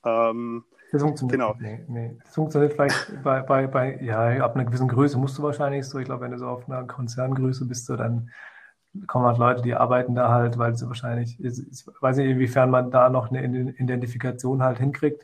ähm, 0.06 0.64
das 0.92 1.02
funktioniert 1.02 1.40
genau. 1.40 1.56
Nee, 1.60 1.80
nee. 1.88 2.18
Das 2.24 2.36
funktioniert 2.36 2.74
vielleicht 2.74 3.24
bei, 3.24 3.42
bei, 3.42 3.68
bei, 3.68 4.00
ja, 4.02 4.44
ab 4.44 4.56
einer 4.56 4.66
gewissen 4.66 4.88
Größe 4.88 5.18
musst 5.18 5.38
du 5.38 5.44
wahrscheinlich 5.44 5.86
so. 5.86 6.00
Ich 6.00 6.06
glaube, 6.06 6.22
wenn 6.22 6.32
du 6.32 6.38
so 6.38 6.48
auf 6.48 6.68
einer 6.68 6.84
Konzerngröße 6.84 7.66
bist, 7.66 7.86
so, 7.86 7.96
dann 7.96 8.30
kommen 9.08 9.26
halt 9.26 9.38
Leute, 9.38 9.62
die 9.62 9.74
arbeiten 9.74 10.16
da 10.16 10.30
halt, 10.30 10.58
weil 10.58 10.76
sie 10.76 10.88
wahrscheinlich, 10.88 11.40
ich 11.40 11.86
weiß 12.02 12.18
nicht, 12.18 12.30
inwiefern 12.30 12.70
man 12.70 12.92
da 12.92 13.10
noch 13.10 13.32
eine 13.32 13.72
Identifikation 13.78 14.62
halt 14.62 14.80
hinkriegt. 14.80 15.24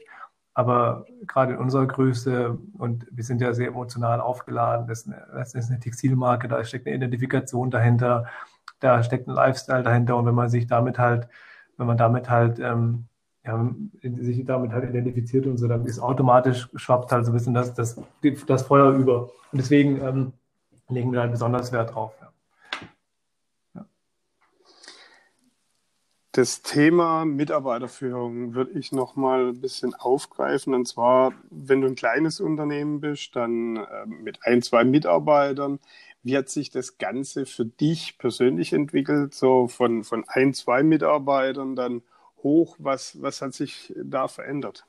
Aber 0.58 1.06
gerade 1.28 1.54
in 1.54 1.60
unserer 1.60 1.86
Größe, 1.86 2.58
und 2.80 3.06
wir 3.12 3.24
sind 3.24 3.42
ja 3.42 3.54
sehr 3.54 3.68
emotional 3.68 4.20
aufgeladen, 4.20 4.88
das 4.88 5.02
ist 5.02 5.08
eine, 5.08 5.28
das 5.32 5.54
ist 5.54 5.70
eine 5.70 5.80
Textilmarke, 5.80 6.48
da 6.48 6.64
steckt 6.64 6.88
eine 6.88 6.96
Identifikation 6.96 7.70
dahinter, 7.70 8.26
da 8.80 9.04
steckt 9.04 9.28
ein 9.28 9.36
Lifestyle 9.36 9.84
dahinter. 9.84 10.18
Und 10.18 10.26
wenn 10.26 10.34
man 10.34 10.50
sich 10.50 10.66
damit 10.66 10.98
halt, 10.98 11.28
wenn 11.78 11.86
man 11.86 11.96
damit 11.96 12.32
halt 12.32 12.58
ähm, 12.58 13.06
ja, 13.46 13.70
sich 14.02 14.46
damit 14.46 14.72
halt 14.72 14.90
identifiziert 14.90 15.46
und 15.46 15.58
so, 15.58 15.68
dann 15.68 15.86
ist 15.86 16.00
automatisch 16.00 16.68
schwappt 16.74 17.12
halt 17.12 17.26
so 17.26 17.32
ein 17.32 17.36
bisschen 17.36 17.54
das, 17.54 17.76
das, 17.76 18.02
das 18.48 18.64
Feuer 18.64 18.94
über. 18.94 19.26
Und 19.52 19.60
deswegen 19.60 20.02
ähm, 20.02 20.34
legen 20.90 21.14
wir 21.14 21.22
halt 21.22 21.34
besonders 21.34 21.72
Wert 21.72 21.94
drauf. 21.94 22.14
Ja. 22.20 22.30
Das 26.38 26.62
Thema 26.62 27.26
Mitarbeiterführung 27.26 28.54
würde 28.54 28.78
ich 28.78 28.92
noch 28.92 29.16
mal 29.16 29.48
ein 29.48 29.60
bisschen 29.60 29.96
aufgreifen. 29.96 30.76
Und 30.76 30.88
zwar, 30.88 31.34
wenn 31.50 31.82
du 31.82 31.88
ein 31.88 31.96
kleines 31.96 32.40
Unternehmen 32.40 33.00
bist, 33.00 33.36
dann 33.36 33.78
äh, 33.78 34.06
mit 34.06 34.44
ein, 34.44 34.62
zwei 34.62 34.84
Mitarbeitern. 34.84 35.80
Wie 36.22 36.38
hat 36.38 36.50
sich 36.50 36.70
das 36.70 37.00
Ganze 37.00 37.48
für 37.48 37.66
dich 37.66 38.20
persönlich 38.20 38.72
entwickelt? 38.72 39.34
So 39.34 39.68
von, 39.68 40.04
von 40.04 40.26
ein, 40.28 40.54
zwei 40.54 40.84
Mitarbeitern 40.84 41.76
dann 41.76 42.04
hoch. 42.44 42.76
Was, 42.78 43.20
was 43.20 43.42
hat 43.42 43.56
sich 43.56 43.92
da 44.00 44.28
verändert? 44.28 44.86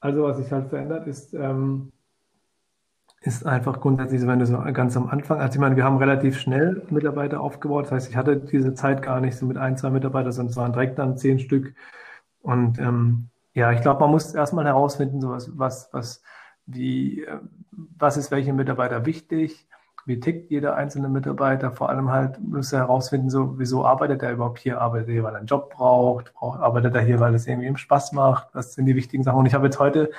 Also 0.00 0.24
was 0.24 0.36
sich 0.36 0.52
halt 0.52 0.68
verändert 0.68 1.06
ist, 1.06 1.32
ähm, 1.32 1.90
ist 3.22 3.44
einfach 3.46 3.80
grundsätzlich, 3.80 4.26
wenn 4.26 4.38
du 4.38 4.46
so 4.46 4.58
ganz 4.72 4.96
am 4.96 5.08
Anfang, 5.08 5.40
also 5.40 5.54
ich 5.54 5.60
meine, 5.60 5.76
wir 5.76 5.84
haben 5.84 5.98
relativ 5.98 6.38
schnell 6.38 6.82
Mitarbeiter 6.88 7.40
aufgebaut. 7.40 7.86
Das 7.86 7.92
heißt, 7.92 8.10
ich 8.10 8.16
hatte 8.16 8.36
diese 8.36 8.74
Zeit 8.74 9.02
gar 9.02 9.20
nicht 9.20 9.36
so 9.36 9.44
mit 9.44 9.58
ein, 9.58 9.76
zwei 9.76 9.90
Mitarbeitern, 9.90 10.32
sondern 10.32 10.50
es 10.50 10.56
waren 10.56 10.72
direkt 10.72 10.98
dann 10.98 11.18
zehn 11.18 11.38
Stück. 11.38 11.74
Und 12.40 12.78
ähm, 12.78 13.28
ja, 13.52 13.72
ich 13.72 13.82
glaube, 13.82 14.00
man 14.00 14.10
muss 14.10 14.34
erstmal 14.34 14.64
herausfinden, 14.64 15.20
so 15.20 15.30
was, 15.30 15.50
was, 15.58 15.90
was, 15.92 16.22
wie, 16.64 17.24
äh, 17.24 17.40
was 17.98 18.16
ist 18.16 18.30
welchem 18.30 18.56
Mitarbeiter 18.56 19.04
wichtig, 19.04 19.68
wie 20.06 20.18
tickt 20.18 20.50
jeder 20.50 20.76
einzelne 20.76 21.10
Mitarbeiter, 21.10 21.72
vor 21.72 21.90
allem 21.90 22.10
halt 22.10 22.40
muss 22.40 22.72
er 22.72 22.80
herausfinden, 22.80 23.28
so, 23.28 23.58
wieso 23.58 23.84
arbeitet 23.84 24.22
er 24.22 24.32
überhaupt 24.32 24.58
hier, 24.58 24.80
arbeitet 24.80 25.08
er 25.08 25.12
hier, 25.12 25.22
weil 25.24 25.34
er 25.34 25.38
einen 25.38 25.46
Job 25.46 25.70
braucht, 25.70 26.32
braucht 26.32 26.60
arbeitet 26.60 26.94
er 26.94 27.02
hier, 27.02 27.20
weil 27.20 27.34
es 27.34 27.46
irgendwie 27.46 27.68
ihm 27.68 27.76
Spaß 27.76 28.12
macht, 28.12 28.48
was 28.54 28.74
sind 28.74 28.86
die 28.86 28.96
wichtigen 28.96 29.22
Sachen. 29.22 29.40
Und 29.40 29.46
ich 29.46 29.54
habe 29.54 29.66
jetzt 29.66 29.78
heute, 29.78 30.10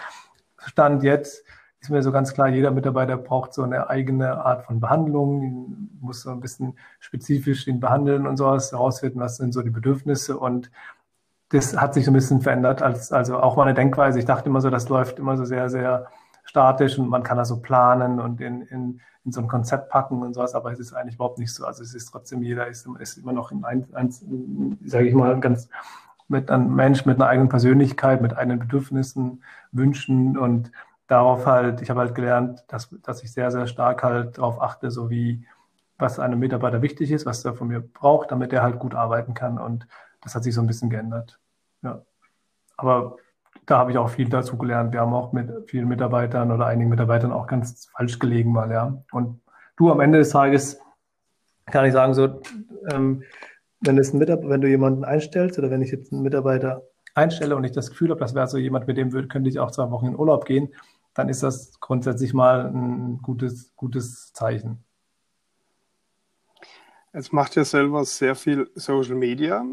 Stand 0.58 1.02
jetzt, 1.02 1.44
ist 1.82 1.90
mir 1.90 2.04
so 2.04 2.12
ganz 2.12 2.34
klar, 2.34 2.48
jeder 2.48 2.70
Mitarbeiter 2.70 3.18
braucht 3.18 3.54
so 3.54 3.64
eine 3.64 3.90
eigene 3.90 4.46
Art 4.46 4.64
von 4.66 4.80
Behandlung, 4.80 5.90
muss 6.00 6.22
so 6.22 6.30
ein 6.30 6.40
bisschen 6.40 6.78
spezifisch 7.00 7.68
ihn 7.68 7.80
behandeln 7.80 8.28
und 8.28 8.38
sowas, 8.38 8.72
herausfinden, 8.72 9.20
was 9.20 9.38
sind 9.38 9.52
so 9.52 9.64
die 9.64 9.72
Bedürfnisse 9.72 10.38
und 10.38 10.70
das 11.50 11.76
hat 11.76 11.96
sich 11.96 12.06
so 12.06 12.12
ein 12.12 12.14
bisschen 12.14 12.42
verändert, 12.42 12.82
als, 12.84 13.12
also 13.12 13.40
auch 13.40 13.58
meine 13.58 13.74
Denkweise. 13.74 14.20
Ich 14.20 14.26
dachte 14.26 14.48
immer 14.48 14.62
so, 14.62 14.70
das 14.70 14.90
läuft 14.90 15.20
immer 15.20 15.36
so 15.36 15.44
sehr, 15.44 15.70
sehr 15.70 16.08
statisch 16.44 16.98
und 17.00 17.10
man 17.10 17.24
kann 17.24 17.38
das 17.38 17.50
so 17.50 17.62
planen 17.62 18.20
und 18.20 18.42
in, 18.42 18.62
in, 18.62 19.02
in 19.26 19.32
so 19.32 19.42
ein 19.42 19.48
Konzept 19.48 19.90
packen 19.90 20.22
und 20.22 20.36
sowas, 20.36 20.54
aber 20.54 20.72
es 20.72 20.80
ist 20.80 20.94
eigentlich 20.94 21.16
überhaupt 21.16 21.40
nicht 21.40 21.54
so. 21.54 21.66
Also 21.66 21.82
es 21.84 21.96
ist 21.96 22.12
trotzdem, 22.12 22.44
jeder 22.44 22.68
ist, 22.68 22.88
ist 23.00 23.18
immer 23.18 23.34
noch 23.34 23.52
ein, 23.52 23.66
ein, 23.66 23.88
ein 23.94 24.78
sage 24.86 25.08
ich 25.08 25.16
mal, 25.16 25.40
ganz 25.40 25.68
mit 26.28 26.50
einem 26.50 26.74
Mensch 26.74 27.06
mit 27.06 27.18
einer 27.18 27.28
eigenen 27.28 27.50
Persönlichkeit, 27.50 28.22
mit 28.22 28.38
eigenen 28.38 28.60
Bedürfnissen, 28.60 29.44
Wünschen 29.72 30.38
und 30.38 30.72
darauf 31.12 31.46
halt, 31.46 31.82
ich 31.82 31.90
habe 31.90 32.00
halt 32.00 32.16
gelernt, 32.16 32.64
dass, 32.70 32.90
dass 33.04 33.22
ich 33.22 33.34
sehr, 33.34 33.52
sehr 33.52 33.68
stark 33.68 34.02
halt 34.02 34.38
darauf 34.38 34.62
achte, 34.62 34.90
so 34.92 35.10
wie 35.10 35.46
was 35.98 36.20
einem 36.20 36.40
Mitarbeiter 36.40 36.82
wichtig 36.82 37.12
ist, 37.12 37.26
was 37.26 37.44
er 37.44 37.54
von 37.54 37.68
mir 37.68 37.82
braucht, 37.82 38.32
damit 38.32 38.54
er 38.54 38.64
halt 38.64 38.80
gut 38.80 38.96
arbeiten 38.96 39.34
kann. 39.34 39.60
Und 39.60 39.88
das 40.22 40.36
hat 40.36 40.44
sich 40.44 40.56
so 40.56 40.62
ein 40.62 40.68
bisschen 40.68 40.90
geändert. 40.90 41.38
Ja. 41.84 42.02
Aber 42.78 43.18
da 43.66 43.78
habe 43.78 43.92
ich 43.92 43.98
auch 43.98 44.10
viel 44.10 44.30
dazu 44.30 44.58
gelernt. 44.58 44.94
Wir 44.94 45.02
haben 45.02 45.14
auch 45.14 45.34
mit 45.34 45.70
vielen 45.70 45.90
Mitarbeitern 45.90 46.50
oder 46.50 46.66
einigen 46.66 46.90
Mitarbeitern 46.90 47.34
auch 47.34 47.46
ganz 47.46 47.88
falsch 47.96 48.18
gelegen 48.18 48.54
mal, 48.54 48.72
ja. 48.72 49.04
Und 49.12 49.42
du 49.76 49.92
am 49.92 50.00
Ende 50.00 50.18
des 50.18 50.30
Tages 50.30 50.80
kann 51.66 51.86
ich 51.86 51.92
sagen, 51.92 52.14
so, 52.14 52.42
ähm, 52.90 53.24
wenn, 53.82 53.98
es 53.98 54.14
ein 54.14 54.20
wenn 54.22 54.62
du 54.62 54.68
jemanden 54.68 55.04
einstellst 55.04 55.60
oder 55.60 55.70
wenn 55.70 55.82
ich 55.82 55.92
jetzt 55.92 56.14
einen 56.14 56.24
Mitarbeiter 56.24 56.84
einstelle 57.16 57.56
und 57.58 57.66
ich 57.66 57.74
das 57.74 57.90
Gefühl 57.90 58.12
habe, 58.12 58.20
das 58.22 58.34
wäre 58.34 58.48
so 58.48 58.58
jemand, 58.58 58.88
mit 58.88 58.98
dem 58.98 59.12
würde, 59.12 59.28
könnte 59.28 59.50
ich 59.50 59.60
auch 59.60 59.72
zwei 59.72 59.92
Wochen 59.92 60.08
in 60.08 60.18
Urlaub 60.18 60.46
gehen, 60.46 60.70
dann 61.14 61.30
ist 61.30 61.44
das 61.44 61.80
grundsätzlich 61.80 62.34
mal 62.34 62.68
ein 62.68 63.20
gutes, 63.22 63.76
gutes 63.76 64.34
Zeichen. 64.34 64.84
Jetzt 67.14 67.34
macht 67.34 67.58
ihr 67.58 67.66
selber 67.66 68.06
sehr 68.06 68.36
viel 68.36 68.70
Social 68.76 69.16
Media. 69.16 69.66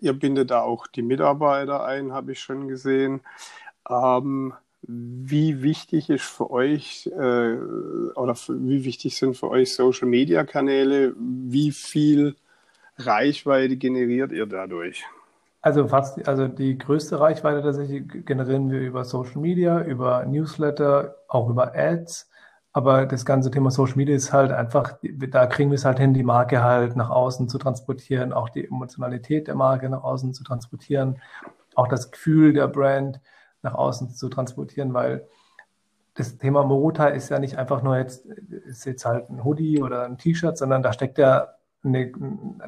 Ihr 0.00 0.12
bindet 0.12 0.50
da 0.50 0.60
auch 0.60 0.86
die 0.86 1.02
Mitarbeiter 1.02 1.84
ein, 1.84 2.12
habe 2.12 2.32
ich 2.32 2.40
schon 2.40 2.68
gesehen. 2.68 3.22
Ähm, 3.88 4.52
wie 4.82 5.62
wichtig 5.62 6.10
ist 6.10 6.24
für 6.24 6.50
euch 6.50 7.06
äh, 7.06 7.56
oder 8.14 8.34
für, 8.34 8.60
wie 8.68 8.84
wichtig 8.84 9.16
sind 9.16 9.36
für 9.36 9.48
euch 9.48 9.74
Social 9.74 10.08
Media 10.08 10.44
Kanäle? 10.44 11.14
Wie 11.16 11.72
viel 11.72 12.36
Reichweite 12.98 13.76
generiert 13.76 14.32
ihr 14.32 14.46
dadurch? 14.46 15.04
Also 15.64 15.86
fast, 15.86 16.26
also 16.26 16.48
die 16.48 16.76
größte 16.76 17.20
Reichweite 17.20 17.62
tatsächlich 17.62 18.26
generieren 18.26 18.68
wir 18.70 18.80
über 18.80 19.04
Social 19.04 19.40
Media, 19.40 19.80
über 19.80 20.24
Newsletter, 20.26 21.14
auch 21.28 21.48
über 21.48 21.72
Ads. 21.76 22.28
Aber 22.72 23.06
das 23.06 23.24
ganze 23.24 23.50
Thema 23.50 23.70
Social 23.70 23.96
Media 23.96 24.16
ist 24.16 24.32
halt 24.32 24.50
einfach, 24.50 24.98
da 25.02 25.46
kriegen 25.46 25.70
wir 25.70 25.76
es 25.76 25.84
halt 25.84 26.00
hin, 26.00 26.14
die 26.14 26.24
Marke 26.24 26.64
halt 26.64 26.96
nach 26.96 27.10
außen 27.10 27.48
zu 27.48 27.58
transportieren, 27.58 28.32
auch 28.32 28.48
die 28.48 28.66
Emotionalität 28.66 29.46
der 29.46 29.54
Marke 29.54 29.88
nach 29.88 30.02
außen 30.02 30.34
zu 30.34 30.42
transportieren, 30.42 31.20
auch 31.76 31.86
das 31.86 32.10
Gefühl 32.10 32.54
der 32.54 32.66
Brand 32.66 33.20
nach 33.62 33.74
außen 33.74 34.10
zu 34.10 34.28
transportieren, 34.28 34.94
weil 34.94 35.28
das 36.14 36.38
Thema 36.38 36.64
Moruta 36.64 37.06
ist 37.06 37.28
ja 37.28 37.38
nicht 37.38 37.56
einfach 37.56 37.82
nur 37.82 37.96
jetzt, 37.98 38.26
ist 38.26 38.84
jetzt 38.84 39.04
halt 39.04 39.30
ein 39.30 39.44
Hoodie 39.44 39.80
oder 39.80 40.04
ein 40.04 40.18
T-Shirt, 40.18 40.58
sondern 40.58 40.82
da 40.82 40.92
steckt 40.92 41.18
ja 41.18 41.54
eine, 41.84 42.12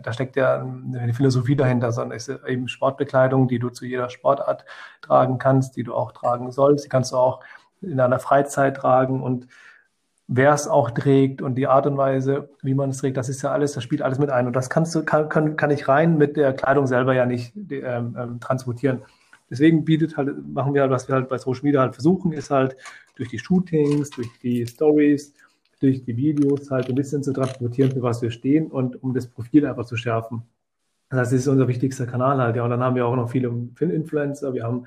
da 0.03 0.13
steckt 0.13 0.37
ja 0.37 0.61
eine 0.61 1.15
Philosophie 1.15 1.57
dahinter, 1.57 1.93
sondern 1.93 2.17
es 2.17 2.29
ist 2.29 2.45
eben 2.47 2.69
Sportbekleidung, 2.69 3.49
die 3.49 3.59
du 3.59 3.71
zu 3.71 3.87
jeder 3.87 4.11
Sportart 4.11 4.65
tragen 5.03 5.39
kannst, 5.39 5.77
die 5.77 5.85
du 5.85 5.95
auch 5.95 6.13
tragen 6.13 6.51
sollst. 6.51 6.85
Die 6.85 6.89
kannst 6.89 7.13
du 7.13 7.17
auch 7.17 7.41
in 7.81 7.97
deiner 7.97 8.19
Freizeit 8.19 8.77
tragen 8.77 9.23
und 9.23 9.47
wer 10.27 10.53
es 10.53 10.67
auch 10.69 10.91
trägt 10.91 11.43
und 11.43 11.55
die 11.57 11.67
Art 11.67 11.87
und 11.87 11.97
Weise, 11.97 12.49
wie 12.63 12.75
man 12.75 12.91
es 12.91 12.99
trägt, 12.99 13.17
das 13.17 13.29
ist 13.29 13.43
ja 13.43 13.53
alles, 13.53 13.73
das 13.73 13.85
spielt 13.85 14.03
alles 14.03 14.19
mit 14.19 14.31
ein. 14.31 14.47
Und 14.47 14.57
das 14.57 14.71
kannst 14.71 14.95
du, 14.95 15.05
kann, 15.05 15.29
kann, 15.29 15.57
kann 15.57 15.71
ich 15.71 15.87
rein 15.89 16.17
mit 16.17 16.37
der 16.37 16.53
Kleidung 16.55 16.87
selber 16.87 17.15
ja 17.15 17.27
nicht 17.27 17.55
ähm, 17.71 18.17
ähm, 18.19 18.41
transportieren. 18.41 19.03
Deswegen 19.51 19.85
bietet 19.85 20.17
halt, 20.17 20.35
machen 20.49 20.73
wir 20.75 20.81
halt, 20.81 20.91
was 20.91 21.09
wir 21.09 21.15
halt 21.15 21.29
bei 21.29 21.39
Social 21.39 21.65
Media 21.65 21.81
halt 21.81 21.95
versuchen, 21.95 22.33
ist 22.33 22.51
halt 22.51 22.77
durch 23.17 23.29
die 23.29 23.39
Shootings, 23.39 24.11
durch 24.11 24.29
die 24.43 24.67
Stories, 24.67 25.35
durch 25.85 26.05
die 26.05 26.17
Videos 26.17 26.71
halt 26.71 26.89
ein 26.89 26.95
bisschen 26.95 27.23
zu 27.23 27.33
transportieren, 27.33 27.93
für 27.93 28.03
was 28.03 28.23
wir 28.23 28.31
stehen 28.31 28.71
und 28.71 29.03
um 29.03 29.15
das 29.15 29.29
Profil 29.29 29.67
einfach 29.67 29.87
zu 29.87 29.97
schärfen. 29.97 30.43
Das 31.11 31.33
ist 31.33 31.47
unser 31.47 31.69
wichtigster 31.69 32.07
Kanal 32.07 32.39
halt, 32.39 32.57
ja. 32.57 32.65
Und 32.65 32.71
dann 32.71 32.83
haben 32.83 32.97
wir 32.97 33.07
auch 33.07 33.17
noch 33.17 33.31
viele 33.31 33.49
Influencer, 33.79 34.55
wir 34.55 34.65
haben 34.65 34.87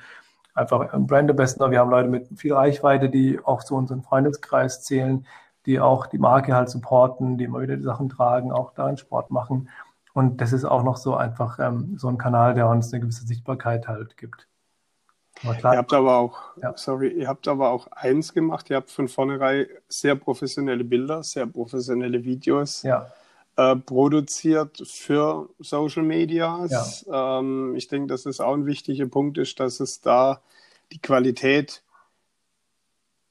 einfach 0.57 0.91
Brand 0.99 1.29
Ambassador. 1.29 1.71
Wir 1.71 1.79
haben 1.79 1.91
Leute 1.91 2.09
mit 2.09 2.27
viel 2.35 2.53
Reichweite, 2.53 3.09
die 3.09 3.39
auch 3.43 3.63
zu 3.63 3.75
unserem 3.75 4.03
Freundeskreis 4.03 4.83
zählen, 4.83 5.25
die 5.65 5.79
auch 5.79 6.07
die 6.07 6.17
Marke 6.17 6.55
halt 6.55 6.69
supporten, 6.69 7.37
die 7.37 7.45
immer 7.45 7.61
wieder 7.61 7.77
die 7.77 7.83
Sachen 7.83 8.09
tragen, 8.09 8.51
auch 8.51 8.73
da 8.73 8.87
einen 8.87 8.97
Sport 8.97 9.31
machen. 9.31 9.69
Und 10.13 10.41
das 10.41 10.53
ist 10.53 10.65
auch 10.65 10.83
noch 10.83 10.97
so 10.97 11.15
einfach 11.15 11.59
ähm, 11.59 11.97
so 11.97 12.07
ein 12.07 12.17
Kanal, 12.17 12.55
der 12.55 12.67
uns 12.67 12.91
eine 12.91 13.01
gewisse 13.01 13.25
Sichtbarkeit 13.27 13.87
halt 13.87 14.17
gibt. 14.17 14.46
Ihr 15.43 15.63
habt 15.63 15.93
aber 15.93 16.17
auch, 16.17 16.37
ja. 16.61 16.75
sorry, 16.77 17.09
ihr 17.09 17.27
habt 17.27 17.47
aber 17.47 17.69
auch 17.69 17.87
eins 17.91 18.33
gemacht. 18.33 18.69
Ihr 18.69 18.77
habt 18.77 18.91
von 18.91 19.07
vornherein 19.07 19.67
sehr 19.87 20.15
professionelle 20.15 20.83
Bilder, 20.83 21.23
sehr 21.23 21.45
professionelle 21.45 22.23
Videos. 22.23 22.83
Ja 22.83 23.07
äh, 23.57 23.75
produziert 23.75 24.81
für 24.85 25.49
Social 25.59 26.03
Medias. 26.03 27.05
Ja. 27.07 27.39
Ähm, 27.39 27.75
ich 27.75 27.87
denke, 27.87 28.07
dass 28.07 28.25
es 28.25 28.39
auch 28.39 28.53
ein 28.53 28.65
wichtiger 28.65 29.07
Punkt 29.07 29.37
ist, 29.37 29.59
dass 29.59 29.79
es 29.79 29.99
da 29.99 30.41
die 30.91 30.99
Qualität 30.99 31.83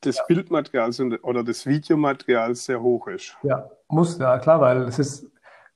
des. 0.04 0.20
Bildmaterials 0.26 1.00
oder 1.22 1.42
des 1.42 1.64
Videomaterials 1.64 2.64
sehr 2.64 2.82
hoch 2.82 3.06
ist. 3.06 3.36
Ja, 3.42 3.70
muss, 3.88 4.18
ja 4.18 4.38
klar, 4.38 4.60
weil 4.60 4.82
es 4.82 4.98
ist, 4.98 5.26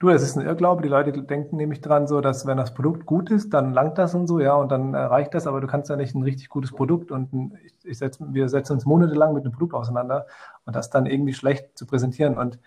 du, 0.01 0.09
es 0.09 0.23
ist 0.23 0.37
ein 0.37 0.45
Irrglaube. 0.45 0.83
Die 0.83 0.89
Leute 0.89 1.13
denken 1.23 1.57
nämlich 1.57 1.81
dran 1.81 2.09
so, 2.09 2.21
dass 2.21 2.47
wenn 2.47 2.57
das 2.57 2.75
Produkt 2.75 3.07
gut 3.07 3.31
ist, 3.31 3.55
dann 3.55 3.73
langt 3.73 3.99
das 3.99 4.15
und 4.15 4.27
so, 4.27 4.41
ja, 4.41 4.55
und 4.55 4.73
dann 4.73 4.95
reicht 4.95 5.35
das, 5.35 5.47
aber 5.47 5.61
du 5.61 5.69
kannst 5.69 5.89
ja 5.89 5.97
nicht 5.97 6.15
ein 6.15 6.23
richtig 6.23 6.49
gutes 6.49 6.73
Produkt 6.73 7.13
und 7.13 7.33
ein, 7.33 7.59
ich, 7.65 7.75
ich 7.85 7.99
setz, 7.99 8.19
wir 8.21 8.49
setzen 8.49 8.73
uns 8.73 8.87
monatelang 8.87 9.35
mit 9.35 9.45
einem 9.45 9.53
Produkt 9.53 9.75
auseinander 9.75 10.27
und 10.65 10.75
das 10.75 10.91
dann 10.91 11.07
irgendwie 11.07 11.35
schlecht 11.35 11.79
zu 11.79 11.87
präsentieren 11.87 12.37
und 12.37 12.59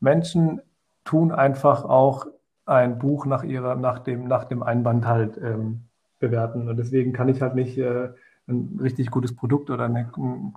Menschen 0.00 0.60
tun 1.04 1.32
einfach 1.32 1.84
auch 1.84 2.26
ein 2.66 2.98
Buch 2.98 3.24
nach 3.24 3.44
ihrer, 3.44 3.76
nach 3.76 4.00
dem, 4.00 4.28
nach 4.28 4.44
dem 4.44 4.62
Einband 4.62 5.06
halt 5.06 5.38
ähm, 5.38 5.84
bewerten. 6.18 6.68
Und 6.68 6.76
deswegen 6.76 7.12
kann 7.12 7.28
ich 7.28 7.40
halt 7.40 7.54
nicht 7.54 7.78
äh, 7.78 8.10
ein 8.46 8.78
richtig 8.80 9.10
gutes 9.10 9.34
Produkt 9.34 9.70
oder 9.70 9.86
eine, 9.86 10.10
eine 10.14 10.52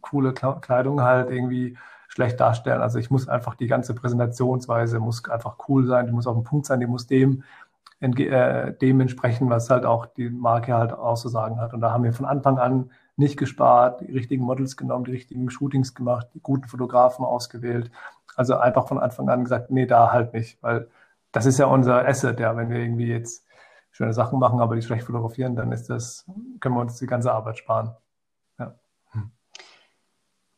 coole 0.00 0.32
Kleidung 0.32 1.02
halt 1.02 1.30
irgendwie 1.30 1.76
schlecht 2.12 2.40
darstellen. 2.40 2.82
Also 2.82 2.98
ich 2.98 3.10
muss 3.10 3.28
einfach 3.28 3.54
die 3.54 3.66
ganze 3.66 3.94
Präsentationsweise 3.94 5.00
muss 5.00 5.28
einfach 5.28 5.56
cool 5.68 5.86
sein, 5.86 6.06
die 6.06 6.12
muss 6.12 6.26
auf 6.26 6.36
dem 6.36 6.44
Punkt 6.44 6.66
sein, 6.66 6.80
die 6.80 6.86
muss 6.86 7.06
dem 7.06 7.44
äh, 8.00 8.72
dem 8.72 9.00
entsprechen, 9.00 9.48
was 9.48 9.70
halt 9.70 9.84
auch 9.84 10.06
die 10.06 10.28
Marke 10.28 10.74
halt 10.74 10.92
auszusagen 10.92 11.60
hat. 11.60 11.72
Und 11.72 11.80
da 11.80 11.92
haben 11.92 12.04
wir 12.04 12.12
von 12.12 12.26
Anfang 12.26 12.58
an 12.58 12.90
nicht 13.16 13.38
gespart, 13.38 14.00
die 14.00 14.10
richtigen 14.10 14.44
Models 14.44 14.76
genommen, 14.76 15.04
die 15.04 15.12
richtigen 15.12 15.50
Shootings 15.50 15.94
gemacht, 15.94 16.28
die 16.34 16.40
guten 16.40 16.66
Fotografen 16.66 17.24
ausgewählt 17.24 17.90
also 18.36 18.56
einfach 18.56 18.88
von 18.88 18.98
Anfang 18.98 19.28
an 19.28 19.44
gesagt, 19.44 19.70
nee, 19.70 19.86
da 19.86 20.12
halt 20.12 20.32
nicht, 20.32 20.62
weil 20.62 20.88
das 21.32 21.46
ist 21.46 21.58
ja 21.58 21.66
unser 21.66 22.06
Asset, 22.06 22.40
ja, 22.40 22.56
wenn 22.56 22.70
wir 22.70 22.78
irgendwie 22.78 23.08
jetzt 23.08 23.44
schöne 23.90 24.12
Sachen 24.12 24.38
machen, 24.38 24.60
aber 24.60 24.74
die 24.74 24.82
schlecht 24.82 25.04
fotografieren, 25.04 25.56
dann 25.56 25.72
ist 25.72 25.90
das, 25.90 26.26
können 26.60 26.74
wir 26.74 26.80
uns 26.80 26.98
die 26.98 27.06
ganze 27.06 27.32
Arbeit 27.32 27.58
sparen. 27.58 27.94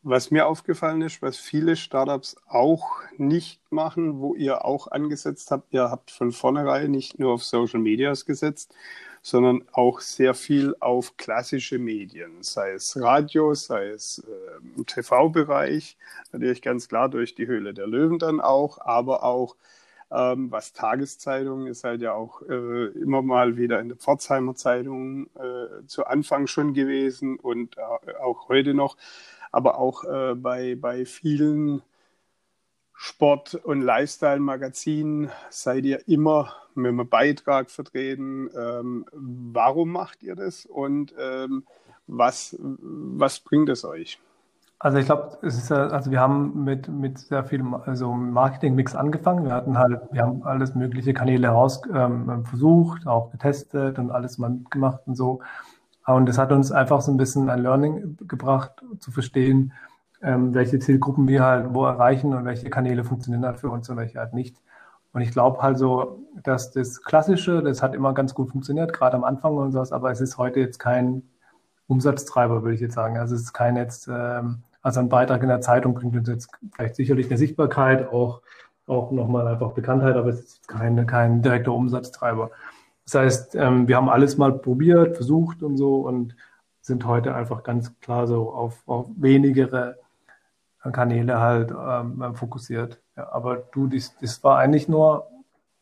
Was 0.07 0.29
mir 0.29 0.45
aufgefallen 0.45 1.01
ist, 1.01 1.23
was 1.23 1.35
viele 1.35 1.75
Startups 1.75 2.35
auch 2.47 2.91
nicht 3.17 3.59
machen, 3.71 4.19
wo 4.19 4.35
ihr 4.35 4.63
auch 4.63 4.91
angesetzt 4.91 5.49
habt, 5.49 5.73
ihr 5.73 5.89
habt 5.89 6.11
von 6.11 6.31
vornherein 6.31 6.91
nicht 6.91 7.17
nur 7.17 7.33
auf 7.33 7.43
Social 7.43 7.79
Medias 7.79 8.23
gesetzt, 8.23 8.75
sondern 9.23 9.63
auch 9.71 10.01
sehr 10.01 10.35
viel 10.35 10.75
auf 10.79 11.17
klassische 11.17 11.79
Medien, 11.79 12.43
sei 12.43 12.73
es 12.73 12.95
Radio, 13.01 13.55
sei 13.55 13.87
es 13.87 14.19
äh, 14.19 14.83
TV-Bereich, 14.83 15.97
natürlich 16.31 16.61
ganz 16.61 16.87
klar 16.87 17.09
durch 17.09 17.33
die 17.33 17.47
Höhle 17.47 17.73
der 17.73 17.87
Löwen 17.87 18.19
dann 18.19 18.41
auch, 18.41 18.77
aber 18.81 19.23
auch 19.23 19.55
ähm, 20.11 20.51
was 20.51 20.71
Tageszeitungen 20.71 21.65
ist 21.65 21.83
halt 21.83 22.03
ja 22.03 22.13
auch 22.13 22.43
äh, 22.43 22.85
immer 22.89 23.23
mal 23.23 23.57
wieder 23.57 23.79
in 23.79 23.87
der 23.89 23.97
Pforzheimer 23.97 24.53
Zeitung 24.53 25.25
äh, 25.35 25.87
zu 25.87 26.05
Anfang 26.05 26.45
schon 26.45 26.75
gewesen 26.75 27.37
und 27.37 27.77
äh, 27.77 28.13
auch 28.21 28.49
heute 28.49 28.75
noch, 28.75 28.97
aber 29.55 29.79
auch 29.79 30.03
äh, 30.03 30.35
bei, 30.35 30.75
bei 30.75 31.05
vielen 31.05 31.81
Sport- 32.93 33.55
und 33.55 33.81
Lifestyle-Magazinen 33.81 35.29
seid 35.49 35.85
ihr 35.85 36.05
immer 36.09 36.53
mit 36.75 36.89
einem 36.89 37.07
Beitrag 37.07 37.71
vertreten. 37.71 38.49
Ähm, 38.53 39.05
warum 39.13 39.91
macht 39.91 40.23
ihr 40.23 40.35
das 40.35 40.65
und 40.65 41.13
ähm, 41.17 41.63
was, 42.05 42.57
was 42.59 43.39
bringt 43.39 43.69
es 43.69 43.85
euch? 43.85 44.19
Also 44.79 44.97
ich 44.97 45.05
glaube, 45.05 45.37
also 45.41 46.11
wir 46.11 46.19
haben 46.19 46.65
mit, 46.65 46.89
mit 46.89 47.17
sehr 47.17 47.45
viel 47.45 47.63
also 47.85 48.11
Marketing-Mix 48.11 48.93
angefangen. 48.93 49.45
Wir 49.45 49.53
hatten 49.53 49.77
halt, 49.77 50.01
wir 50.11 50.21
haben 50.21 50.43
alles 50.43 50.75
mögliche 50.75 51.13
Kanäle 51.13 51.47
heraus 51.47 51.81
ähm, 51.93 52.43
versucht, 52.43 53.07
auch 53.07 53.31
getestet 53.31 53.99
und 53.99 54.11
alles 54.11 54.37
mal 54.37 54.49
mitgemacht 54.49 54.99
und 55.05 55.15
so. 55.15 55.41
Und 56.05 56.27
das 56.27 56.37
hat 56.37 56.51
uns 56.51 56.71
einfach 56.71 57.01
so 57.01 57.11
ein 57.11 57.17
bisschen 57.17 57.49
ein 57.49 57.61
Learning 57.61 58.17
gebracht, 58.27 58.71
zu 58.99 59.11
verstehen, 59.11 59.73
ähm, 60.21 60.53
welche 60.53 60.79
Zielgruppen 60.79 61.27
wir 61.27 61.43
halt 61.43 61.73
wo 61.73 61.85
erreichen 61.85 62.33
und 62.33 62.45
welche 62.45 62.69
Kanäle 62.69 63.03
funktionieren 63.03 63.45
halt 63.45 63.59
für 63.59 63.69
uns 63.69 63.89
und 63.89 63.97
welche 63.97 64.19
halt 64.19 64.33
nicht. 64.33 64.55
Und 65.13 65.21
ich 65.21 65.31
glaube 65.31 65.61
halt 65.61 65.77
so, 65.77 66.19
dass 66.43 66.71
das 66.71 67.01
Klassische, 67.01 67.63
das 67.63 67.81
hat 67.81 67.95
immer 67.95 68.13
ganz 68.13 68.33
gut 68.33 68.49
funktioniert, 68.51 68.91
gerade 68.91 69.15
am 69.15 69.23
Anfang 69.23 69.55
und 69.55 69.71
sowas, 69.71 69.91
aber 69.91 70.11
es 70.11 70.19
ist 70.21 70.37
heute 70.37 70.59
jetzt 70.59 70.77
kein 70.77 71.23
Umsatztreiber, 71.87 72.63
würde 72.63 72.75
ich 72.75 72.81
jetzt 72.81 72.95
sagen. 72.95 73.17
Also 73.17 73.35
es 73.35 73.41
ist 73.41 73.53
kein 73.53 73.77
jetzt, 73.77 74.07
ähm, 74.07 74.63
also 74.81 74.99
ein 74.99 75.09
Beitrag 75.09 75.41
in 75.41 75.49
der 75.49 75.61
Zeitung 75.61 75.93
bringt 75.93 76.15
uns 76.15 76.27
jetzt 76.27 76.49
vielleicht 76.75 76.95
sicherlich 76.95 77.27
eine 77.27 77.37
Sichtbarkeit, 77.37 78.11
auch, 78.11 78.41
auch 78.87 79.11
nochmal 79.11 79.47
einfach 79.47 79.71
Bekanntheit, 79.71 80.15
aber 80.15 80.29
es 80.29 80.41
ist 80.41 80.67
keine, 80.67 81.05
kein 81.05 81.41
direkter 81.41 81.73
Umsatztreiber. 81.73 82.51
Das 83.05 83.15
heißt, 83.15 83.55
ähm, 83.55 83.87
wir 83.87 83.95
haben 83.97 84.09
alles 84.09 84.37
mal 84.37 84.51
probiert, 84.51 85.15
versucht 85.15 85.63
und 85.63 85.77
so 85.77 86.01
und 86.01 86.35
sind 86.81 87.05
heute 87.05 87.33
einfach 87.33 87.63
ganz 87.63 87.97
klar 87.99 88.27
so 88.27 88.51
auf, 88.51 88.81
auf 88.87 89.07
wenigere 89.15 89.97
Kanäle 90.91 91.39
halt 91.39 91.71
ähm, 91.71 92.35
fokussiert. 92.35 93.01
Ja, 93.15 93.31
aber 93.31 93.57
du, 93.57 93.87
das, 93.87 94.15
das 94.19 94.43
war 94.43 94.57
eigentlich 94.57 94.87
nur 94.87 95.27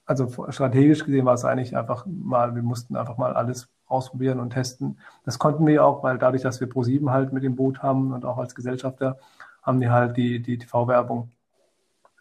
also 0.06 0.30
strategisch 0.50 1.06
gesehen 1.06 1.26
war 1.26 1.34
es 1.34 1.46
eigentlich 1.46 1.78
einfach 1.78 2.06
mal, 2.06 2.56
wir 2.56 2.64
mussten 2.64 2.96
einfach 2.96 3.18
mal 3.18 3.34
alles 3.34 3.70
ausprobieren 3.88 4.40
und 4.40 4.52
testen. 4.52 5.00
Das 5.24 5.40
konnten 5.40 5.66
wir 5.66 5.86
auch, 5.86 6.04
weil 6.04 6.18
dadurch, 6.18 6.42
dass 6.42 6.60
wir 6.60 6.68
Pro7 6.68 7.10
halt 7.10 7.32
mit 7.32 7.44
dem 7.44 7.56
Boot 7.56 7.82
haben 7.82 8.14
und 8.14 8.26
auch 8.26 8.38
als 8.38 8.56
Gesellschafter, 8.56 9.18
haben 9.62 9.80
die 9.80 9.90
halt 9.90 10.18
die, 10.18 10.42
die 10.42 10.58
TV-Werbung 10.58 11.32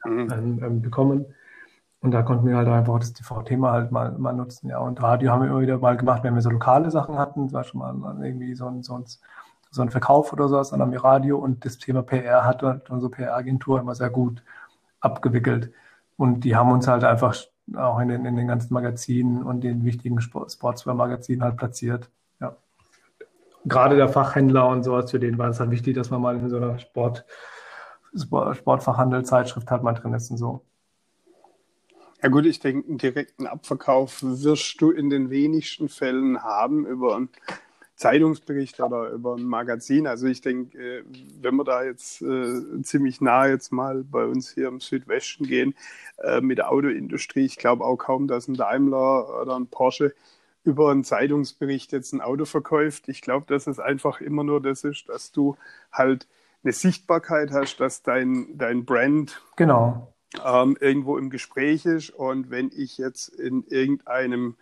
mhm. 0.04 0.28
ähm, 0.32 0.64
ähm, 0.64 0.82
bekommen. 0.82 1.26
Und 2.02 2.10
da 2.10 2.22
konnten 2.22 2.46
wir 2.46 2.56
halt 2.56 2.66
einfach 2.66 2.98
das 2.98 3.12
TV-Thema 3.12 3.70
halt 3.70 3.92
mal, 3.92 4.10
mal 4.18 4.32
nutzen. 4.32 4.68
Ja, 4.68 4.78
und 4.80 5.00
Radio 5.00 5.30
haben 5.30 5.42
wir 5.42 5.50
immer 5.50 5.60
wieder 5.60 5.78
mal 5.78 5.96
gemacht, 5.96 6.24
wenn 6.24 6.34
wir 6.34 6.42
so 6.42 6.50
lokale 6.50 6.90
Sachen 6.90 7.16
hatten, 7.16 7.48
zum 7.48 7.54
Beispiel 7.54 7.78
mal 7.78 7.94
irgendwie 8.24 8.54
so 8.56 8.66
ein, 8.66 8.82
so 8.82 8.94
ein, 8.96 9.04
so 9.70 9.82
ein 9.82 9.88
Verkauf 9.88 10.32
oder 10.32 10.48
sowas, 10.48 10.70
dann 10.70 10.80
haben 10.80 10.90
wir 10.90 11.04
Radio 11.04 11.38
und 11.38 11.64
das 11.64 11.78
Thema 11.78 12.02
PR 12.02 12.44
hat 12.44 12.90
unsere 12.90 13.08
PR-Agentur 13.08 13.78
immer 13.80 13.94
sehr 13.94 14.10
gut 14.10 14.42
abgewickelt. 15.00 15.72
Und 16.16 16.40
die 16.40 16.56
haben 16.56 16.72
uns 16.72 16.88
halt 16.88 17.04
einfach 17.04 17.36
auch 17.76 18.00
in 18.00 18.08
den, 18.08 18.24
in 18.26 18.34
den 18.34 18.48
ganzen 18.48 18.74
Magazinen 18.74 19.44
und 19.44 19.62
den 19.62 19.84
wichtigen 19.84 20.20
Sportswear-Magazinen 20.20 21.44
halt 21.44 21.56
platziert. 21.56 22.10
Ja. 22.40 22.56
Gerade 23.64 23.96
der 23.96 24.08
Fachhändler 24.08 24.66
und 24.66 24.82
sowas, 24.82 25.12
für 25.12 25.20
den 25.20 25.38
war 25.38 25.50
es 25.50 25.60
halt 25.60 25.70
wichtig, 25.70 25.94
dass 25.94 26.10
man 26.10 26.20
mal 26.20 26.36
in 26.36 26.50
so 26.50 26.56
einer 26.56 26.80
Sport, 26.80 27.24
Sport 28.16 28.56
Sportfachhandel-Zeitschrift 28.56 29.70
halt 29.70 29.84
mal 29.84 29.94
drin 29.94 30.14
ist 30.14 30.32
und 30.32 30.38
so. 30.38 30.62
Ja 32.22 32.28
gut, 32.28 32.46
ich 32.46 32.60
denke, 32.60 32.88
einen 32.88 32.98
direkten 32.98 33.48
Abverkauf 33.48 34.18
wirst 34.22 34.80
du 34.80 34.92
in 34.92 35.10
den 35.10 35.30
wenigsten 35.30 35.88
Fällen 35.88 36.44
haben 36.44 36.86
über 36.86 37.16
einen 37.16 37.30
Zeitungsbericht 37.96 38.78
oder 38.78 39.10
über 39.10 39.34
ein 39.34 39.42
Magazin. 39.42 40.06
Also 40.06 40.28
ich 40.28 40.40
denke, 40.40 40.78
äh, 40.78 41.04
wenn 41.40 41.56
wir 41.56 41.64
da 41.64 41.82
jetzt 41.82 42.22
äh, 42.22 42.82
ziemlich 42.82 43.20
nah 43.20 43.48
jetzt 43.48 43.72
mal 43.72 44.04
bei 44.04 44.24
uns 44.24 44.50
hier 44.52 44.68
im 44.68 44.78
Südwesten 44.78 45.46
gehen 45.46 45.74
äh, 46.18 46.40
mit 46.40 46.58
der 46.58 46.70
Autoindustrie, 46.70 47.44
ich 47.44 47.56
glaube 47.56 47.84
auch 47.84 47.96
kaum, 47.96 48.28
dass 48.28 48.46
ein 48.46 48.54
Daimler 48.54 49.42
oder 49.42 49.56
ein 49.56 49.66
Porsche 49.66 50.14
über 50.62 50.92
einen 50.92 51.02
Zeitungsbericht 51.02 51.90
jetzt 51.90 52.12
ein 52.12 52.20
Auto 52.20 52.44
verkauft. 52.44 53.08
Ich 53.08 53.20
glaube, 53.20 53.46
dass 53.48 53.66
es 53.66 53.80
einfach 53.80 54.20
immer 54.20 54.44
nur 54.44 54.62
das 54.62 54.84
ist, 54.84 55.08
dass 55.08 55.32
du 55.32 55.56
halt 55.90 56.28
eine 56.62 56.72
Sichtbarkeit 56.72 57.50
hast, 57.50 57.80
dass 57.80 58.04
dein, 58.04 58.56
dein 58.56 58.84
Brand 58.84 59.42
genau 59.56 60.12
ähm, 60.44 60.76
irgendwo 60.80 61.18
im 61.18 61.30
Gespräch 61.30 61.86
ist. 61.86 62.10
Und 62.10 62.50
wenn 62.50 62.70
ich 62.74 62.98
jetzt 62.98 63.28
in 63.28 63.64
irgendeinem 63.68 64.54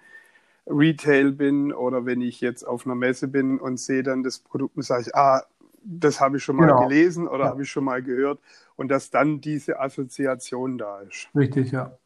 Retail 0.67 1.33
bin 1.33 1.73
oder 1.73 2.07
wenn 2.07 2.21
ich 2.21 2.41
jetzt 2.41 2.65
auf 2.65 2.87
einer 2.87 2.95
Messe 2.95 3.29
bin 3.29 3.59
und 3.59 3.79
sehe 3.79 4.03
dann 4.03 4.23
das 4.23 4.39
Produkt 4.39 4.77
und 4.77 4.83
sage 4.83 5.05
ich, 5.07 5.15
ah, 5.15 5.45
das 5.83 6.21
habe 6.21 6.37
ich 6.37 6.45
schon 6.45 6.57
mal 6.57 6.67
genau. 6.67 6.83
gelesen 6.87 7.27
oder 7.27 7.45
ja. 7.45 7.51
habe 7.51 7.63
ich 7.63 7.71
schon 7.71 7.85
mal 7.85 8.03
gehört 8.03 8.39
und 8.77 8.89
dass 8.89 9.11
dann 9.11 9.41
diese 9.41 9.81
Assoziation 9.81 10.79
da 10.79 11.01
ist. 11.01 11.29
Richtig, 11.35 11.73
ja. 11.73 11.97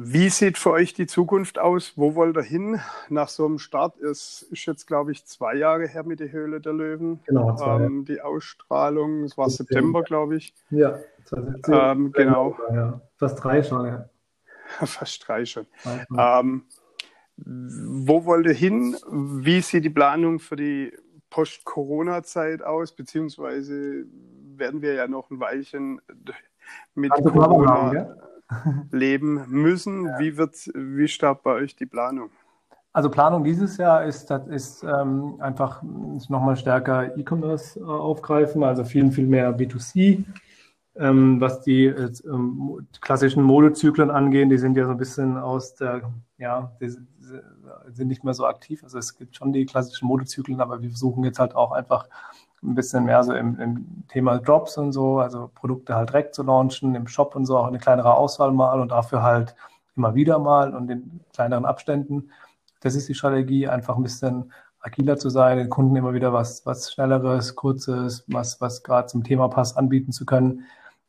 Wie 0.00 0.28
sieht 0.28 0.58
für 0.58 0.70
euch 0.70 0.94
die 0.94 1.08
Zukunft 1.08 1.58
aus? 1.58 1.94
Wo 1.96 2.14
wollt 2.14 2.36
ihr 2.36 2.42
hin 2.44 2.80
nach 3.08 3.28
so 3.28 3.44
einem 3.46 3.58
Start? 3.58 3.98
Es 3.98 4.42
ist 4.42 4.64
jetzt, 4.64 4.86
glaube 4.86 5.10
ich, 5.10 5.26
zwei 5.26 5.56
Jahre 5.56 5.88
her 5.88 6.04
mit 6.04 6.20
der 6.20 6.30
Höhle 6.30 6.60
der 6.60 6.72
Löwen. 6.72 7.18
Genau, 7.26 7.56
zwei 7.56 7.82
ähm, 7.82 8.04
Die 8.04 8.20
Ausstrahlung, 8.20 9.24
es 9.24 9.36
war 9.36 9.50
September, 9.50 10.04
glaube 10.04 10.36
ich. 10.36 10.54
Ja, 10.70 11.00
2017. 11.24 11.74
Ähm, 11.74 12.12
genau. 12.12 12.56
Ja. 12.72 13.00
Fast 13.16 13.42
drei 13.42 13.60
schon, 13.64 13.86
ja. 13.86 14.08
Fast 14.86 15.26
drei 15.26 15.44
schon. 15.44 15.66
Ähm, 16.16 16.62
wo 17.36 18.24
wollt 18.24 18.46
ihr 18.46 18.54
hin? 18.54 18.96
Wie 19.10 19.60
sieht 19.62 19.84
die 19.84 19.90
Planung 19.90 20.38
für 20.38 20.54
die 20.54 20.92
Post-Corona-Zeit 21.30 22.62
aus? 22.62 22.92
Beziehungsweise 22.94 24.04
werden 24.54 24.80
wir 24.80 24.94
ja 24.94 25.08
noch 25.08 25.28
ein 25.32 25.40
Weilchen 25.40 26.00
mit 26.94 27.10
also 27.10 27.30
Corona 27.30 27.82
haben? 27.82 28.27
Leben 28.90 29.44
müssen. 29.48 30.06
Ja. 30.06 30.18
Wie, 30.18 30.36
wird, 30.36 30.54
wie 30.74 31.08
startet 31.08 31.44
bei 31.44 31.52
euch 31.52 31.76
die 31.76 31.86
Planung? 31.86 32.30
Also 32.92 33.10
Planung 33.10 33.44
dieses 33.44 33.76
Jahr 33.76 34.04
ist, 34.04 34.30
ist 34.30 34.82
ähm, 34.82 35.36
einfach 35.40 35.82
nochmal 35.82 36.56
stärker 36.56 37.16
E-Commerce 37.16 37.78
äh, 37.78 37.84
aufgreifen, 37.84 38.64
also 38.64 38.84
viel, 38.84 39.12
viel 39.12 39.26
mehr 39.26 39.56
B2C. 39.56 40.24
Ähm, 40.96 41.40
was 41.40 41.60
die 41.60 41.86
äh, 41.86 42.10
klassischen 43.00 43.44
Modezyklen 43.44 44.10
angehen, 44.10 44.50
die 44.50 44.58
sind 44.58 44.76
ja 44.76 44.84
so 44.84 44.90
ein 44.90 44.96
bisschen 44.96 45.36
aus 45.36 45.76
der, 45.76 46.10
ja, 46.38 46.72
die 46.80 46.88
sind 46.88 48.08
nicht 48.08 48.24
mehr 48.24 48.34
so 48.34 48.46
aktiv. 48.46 48.82
Also 48.82 48.98
es 48.98 49.16
gibt 49.16 49.36
schon 49.36 49.52
die 49.52 49.64
klassischen 49.64 50.08
Modezyklen, 50.08 50.60
aber 50.60 50.82
wir 50.82 50.88
versuchen 50.88 51.22
jetzt 51.22 51.38
halt 51.38 51.54
auch 51.54 51.70
einfach 51.70 52.08
ein 52.62 52.74
bisschen 52.74 53.04
mehr 53.04 53.22
so 53.22 53.32
im, 53.34 53.58
im, 53.60 54.04
Thema 54.08 54.38
Drops 54.38 54.78
und 54.78 54.92
so, 54.92 55.18
also 55.20 55.50
Produkte 55.54 55.94
halt 55.94 56.10
direkt 56.10 56.34
zu 56.34 56.42
launchen, 56.42 56.94
im 56.94 57.06
Shop 57.06 57.36
und 57.36 57.44
so 57.44 57.58
auch 57.58 57.66
eine 57.66 57.78
kleinere 57.78 58.14
Auswahl 58.14 58.52
mal 58.52 58.80
und 58.80 58.90
dafür 58.90 59.22
halt 59.22 59.54
immer 59.96 60.14
wieder 60.14 60.38
mal 60.38 60.74
und 60.74 60.90
in 60.90 61.20
kleineren 61.34 61.66
Abständen. 61.66 62.30
Das 62.80 62.94
ist 62.94 63.08
die 63.08 63.14
Strategie, 63.14 63.68
einfach 63.68 63.96
ein 63.96 64.02
bisschen 64.02 64.52
agiler 64.80 65.18
zu 65.18 65.28
sein, 65.28 65.58
den 65.58 65.68
Kunden 65.68 65.96
immer 65.96 66.14
wieder 66.14 66.32
was, 66.32 66.64
was 66.64 66.92
Schnelleres, 66.92 67.54
Kurzes, 67.54 68.24
was, 68.28 68.60
was 68.60 68.82
gerade 68.82 69.08
zum 69.08 69.24
Thema 69.24 69.48
passt, 69.48 69.76
anbieten 69.76 70.12
zu 70.12 70.24
können. 70.24 70.64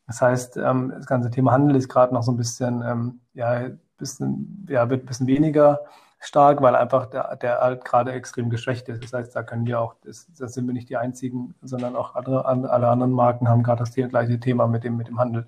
Das 0.07 0.21
heißt, 0.21 0.57
ähm, 0.57 0.91
das 0.95 1.05
ganze 1.05 1.29
Thema 1.29 1.51
Handel 1.51 1.75
ist 1.75 1.87
gerade 1.87 2.13
noch 2.13 2.23
so 2.23 2.31
ein 2.31 2.37
bisschen, 2.37 2.81
ähm, 2.81 3.19
ja, 3.33 3.69
bisschen, 3.97 4.65
ja, 4.69 4.89
wird 4.89 5.03
ein 5.03 5.05
bisschen 5.05 5.27
weniger 5.27 5.81
stark, 6.19 6.61
weil 6.61 6.75
einfach 6.75 7.05
der, 7.05 7.35
der 7.37 7.59
halt 7.59 7.85
gerade 7.85 8.11
extrem 8.11 8.49
geschwächt 8.49 8.89
ist. 8.89 9.03
Das 9.03 9.13
heißt, 9.13 9.35
da 9.35 9.43
können 9.43 9.65
wir 9.65 9.79
auch, 9.79 9.95
das, 10.03 10.27
das 10.37 10.53
sind 10.53 10.67
wir 10.67 10.73
nicht 10.73 10.89
die 10.89 10.97
einzigen, 10.97 11.55
sondern 11.61 11.95
auch 11.95 12.15
andere, 12.15 12.45
alle 12.45 12.87
anderen 12.87 13.13
Marken 13.13 13.47
haben 13.47 13.63
gerade 13.63 13.79
das 13.79 13.93
gleiche 13.93 14.39
Thema 14.39 14.67
mit 14.67 14.83
dem, 14.83 14.97
mit 14.97 15.07
dem 15.07 15.19
Handel. 15.19 15.47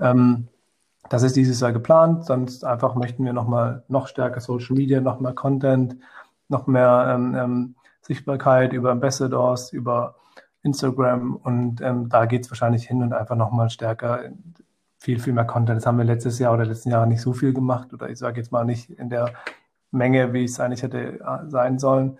Ähm, 0.00 0.48
das 1.08 1.22
ist 1.22 1.36
dieses 1.36 1.60
Jahr 1.60 1.72
geplant, 1.72 2.24
sonst 2.24 2.64
einfach 2.64 2.94
möchten 2.94 3.24
wir 3.24 3.32
nochmal 3.32 3.84
noch 3.88 4.08
stärker 4.08 4.40
Social 4.40 4.76
Media, 4.76 5.00
noch 5.00 5.20
mehr 5.20 5.34
Content, 5.34 5.96
noch 6.48 6.66
mehr 6.66 7.06
ähm, 7.14 7.34
ähm, 7.34 7.74
Sichtbarkeit 8.00 8.72
über 8.72 8.90
Ambassadors, 8.90 9.72
über 9.72 10.16
Instagram 10.62 11.36
und 11.36 11.80
ähm, 11.80 12.08
da 12.08 12.26
geht 12.26 12.44
es 12.44 12.50
wahrscheinlich 12.50 12.86
hin 12.86 13.02
und 13.02 13.12
einfach 13.12 13.36
nochmal 13.36 13.70
stärker, 13.70 14.30
viel, 14.98 15.18
viel 15.18 15.32
mehr 15.32 15.44
Content. 15.44 15.76
Das 15.78 15.86
haben 15.86 15.98
wir 15.98 16.04
letztes 16.04 16.38
Jahr 16.38 16.54
oder 16.54 16.64
letzten 16.64 16.90
Jahre 16.90 17.08
nicht 17.08 17.20
so 17.20 17.32
viel 17.32 17.52
gemacht 17.52 17.92
oder 17.92 18.08
ich 18.08 18.18
sage 18.18 18.40
jetzt 18.40 18.52
mal 18.52 18.64
nicht 18.64 18.90
in 18.90 19.10
der 19.10 19.32
Menge, 19.92 20.32
wie 20.32 20.44
es 20.44 20.58
eigentlich 20.58 20.82
hätte 20.82 21.20
äh, 21.20 21.48
sein 21.48 21.78
sollen. 21.78 22.18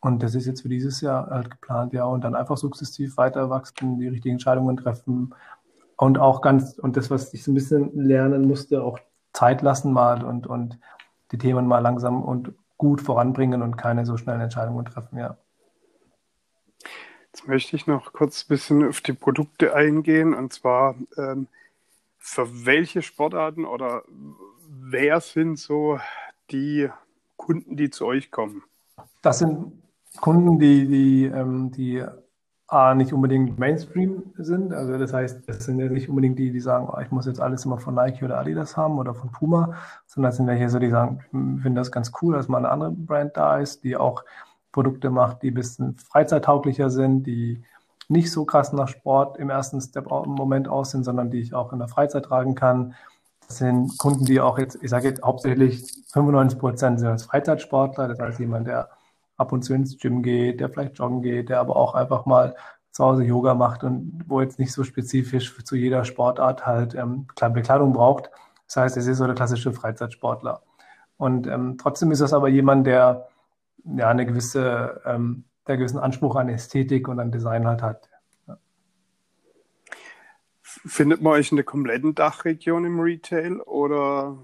Und 0.00 0.22
das 0.22 0.34
ist 0.34 0.46
jetzt 0.46 0.62
für 0.62 0.68
dieses 0.68 1.00
Jahr 1.00 1.28
halt 1.28 1.50
geplant, 1.50 1.92
ja, 1.92 2.04
und 2.04 2.22
dann 2.22 2.36
einfach 2.36 2.56
sukzessiv 2.56 3.16
weiter 3.16 3.50
wachsen, 3.50 3.98
die 3.98 4.08
richtigen 4.08 4.34
Entscheidungen 4.34 4.76
treffen 4.76 5.34
und 5.96 6.18
auch 6.18 6.40
ganz, 6.40 6.78
und 6.78 6.96
das, 6.96 7.10
was 7.10 7.34
ich 7.34 7.42
so 7.42 7.50
ein 7.50 7.54
bisschen 7.54 7.90
lernen 7.96 8.46
musste, 8.46 8.82
auch 8.84 9.00
Zeit 9.32 9.62
lassen 9.62 9.92
mal 9.92 10.24
und, 10.24 10.46
und 10.46 10.78
die 11.32 11.38
Themen 11.38 11.66
mal 11.66 11.80
langsam 11.80 12.22
und 12.22 12.54
gut 12.76 13.00
voranbringen 13.00 13.62
und 13.62 13.76
keine 13.76 14.06
so 14.06 14.16
schnellen 14.16 14.40
Entscheidungen 14.40 14.84
treffen, 14.84 15.18
ja. 15.18 15.36
Jetzt 17.32 17.48
möchte 17.48 17.74
ich 17.74 17.88
noch 17.88 18.12
kurz 18.12 18.44
ein 18.44 18.48
bisschen 18.48 18.88
auf 18.88 19.00
die 19.00 19.12
Produkte 19.12 19.74
eingehen 19.74 20.34
und 20.34 20.52
zwar 20.52 20.94
ähm, 21.16 21.48
für 22.16 22.64
welche 22.64 23.02
Sportarten 23.02 23.64
oder 23.64 24.02
wer 24.68 25.20
sind 25.20 25.58
so 25.58 25.98
die 26.50 26.88
Kunden, 27.48 27.76
die 27.76 27.88
zu 27.88 28.04
euch 28.04 28.30
kommen? 28.30 28.62
Das 29.22 29.38
sind 29.38 29.72
Kunden, 30.20 30.58
die, 30.58 30.86
die, 30.86 31.24
ähm, 31.24 31.70
die 31.70 32.04
A, 32.66 32.94
nicht 32.94 33.14
unbedingt 33.14 33.58
Mainstream 33.58 34.34
sind. 34.36 34.74
Also 34.74 34.98
das 34.98 35.14
heißt, 35.14 35.48
das 35.48 35.64
sind 35.64 35.78
ja 35.78 35.88
nicht 35.88 36.10
unbedingt 36.10 36.38
die, 36.38 36.52
die 36.52 36.60
sagen, 36.60 36.90
oh, 36.92 37.00
ich 37.00 37.10
muss 37.10 37.24
jetzt 37.24 37.40
alles 37.40 37.64
immer 37.64 37.78
von 37.78 37.94
Nike 37.94 38.22
oder 38.22 38.38
Adidas 38.38 38.76
haben 38.76 38.98
oder 38.98 39.14
von 39.14 39.32
Puma, 39.32 39.76
sondern 40.06 40.28
das 40.28 40.36
sind 40.36 40.46
welche 40.46 40.68
so, 40.68 40.78
die 40.78 40.90
sagen, 40.90 41.20
ich 41.24 41.62
finde 41.62 41.80
das 41.80 41.90
ganz 41.90 42.12
cool, 42.20 42.34
dass 42.34 42.48
mal 42.48 42.58
eine 42.58 42.68
andere 42.68 42.90
Brand 42.90 43.34
da 43.38 43.58
ist, 43.58 43.82
die 43.82 43.96
auch 43.96 44.22
Produkte 44.70 45.08
macht, 45.08 45.42
die 45.42 45.50
ein 45.50 45.54
bisschen 45.54 45.96
freizeittauglicher 45.96 46.90
sind, 46.90 47.22
die 47.22 47.64
nicht 48.08 48.30
so 48.30 48.44
krass 48.44 48.74
nach 48.74 48.88
Sport 48.88 49.38
im 49.38 49.48
ersten 49.48 49.80
Step 49.80 50.10
im 50.10 50.32
Moment 50.32 50.68
aussehen, 50.68 51.02
sondern 51.02 51.30
die 51.30 51.40
ich 51.40 51.54
auch 51.54 51.72
in 51.72 51.78
der 51.78 51.88
Freizeit 51.88 52.26
tragen 52.26 52.54
kann. 52.54 52.94
Das 53.48 53.58
sind 53.58 53.98
Kunden, 53.98 54.26
die 54.26 54.40
auch 54.40 54.58
jetzt, 54.58 54.78
ich 54.82 54.90
sage 54.90 55.08
jetzt 55.08 55.22
hauptsächlich 55.22 56.04
95 56.12 56.58
Prozent 56.58 57.00
sind 57.00 57.08
als 57.08 57.24
Freizeitsportler, 57.24 58.06
das 58.08 58.18
heißt 58.18 58.38
jemand, 58.40 58.66
der 58.66 58.90
ab 59.38 59.52
und 59.52 59.62
zu 59.62 59.72
ins 59.72 59.98
Gym 59.98 60.22
geht, 60.22 60.60
der 60.60 60.68
vielleicht 60.68 60.98
joggen 60.98 61.22
geht, 61.22 61.48
der 61.48 61.60
aber 61.60 61.76
auch 61.76 61.94
einfach 61.94 62.26
mal 62.26 62.54
zu 62.92 63.04
Hause 63.04 63.24
Yoga 63.24 63.54
macht 63.54 63.84
und 63.84 64.24
wo 64.26 64.40
jetzt 64.40 64.58
nicht 64.58 64.72
so 64.72 64.84
spezifisch 64.84 65.56
zu 65.64 65.76
jeder 65.76 66.04
Sportart 66.04 66.66
halt 66.66 66.94
ähm, 66.94 67.26
Bekleidung 67.52 67.92
braucht. 67.92 68.30
Das 68.66 68.76
heißt, 68.76 68.96
es 68.98 69.06
ist 69.06 69.18
so 69.18 69.26
der 69.26 69.34
klassische 69.34 69.72
Freizeitsportler. 69.72 70.62
Und 71.16 71.46
ähm, 71.46 71.76
trotzdem 71.78 72.10
ist 72.10 72.20
das 72.20 72.32
aber 72.32 72.48
jemand, 72.48 72.86
der 72.86 73.28
ja, 73.84 74.08
eine 74.08 74.26
gewisse, 74.26 75.00
ähm, 75.06 75.44
der 75.66 75.78
gewissen 75.78 75.98
Anspruch 75.98 76.36
an 76.36 76.48
Ästhetik 76.48 77.08
und 77.08 77.18
an 77.20 77.32
Design 77.32 77.66
halt 77.66 77.82
hat. 77.82 78.07
Findet 80.86 81.22
man 81.22 81.32
euch 81.32 81.50
in 81.50 81.56
der 81.56 81.64
kompletten 81.64 82.14
Dachregion 82.14 82.84
im 82.84 83.00
Retail 83.00 83.60
oder? 83.62 84.38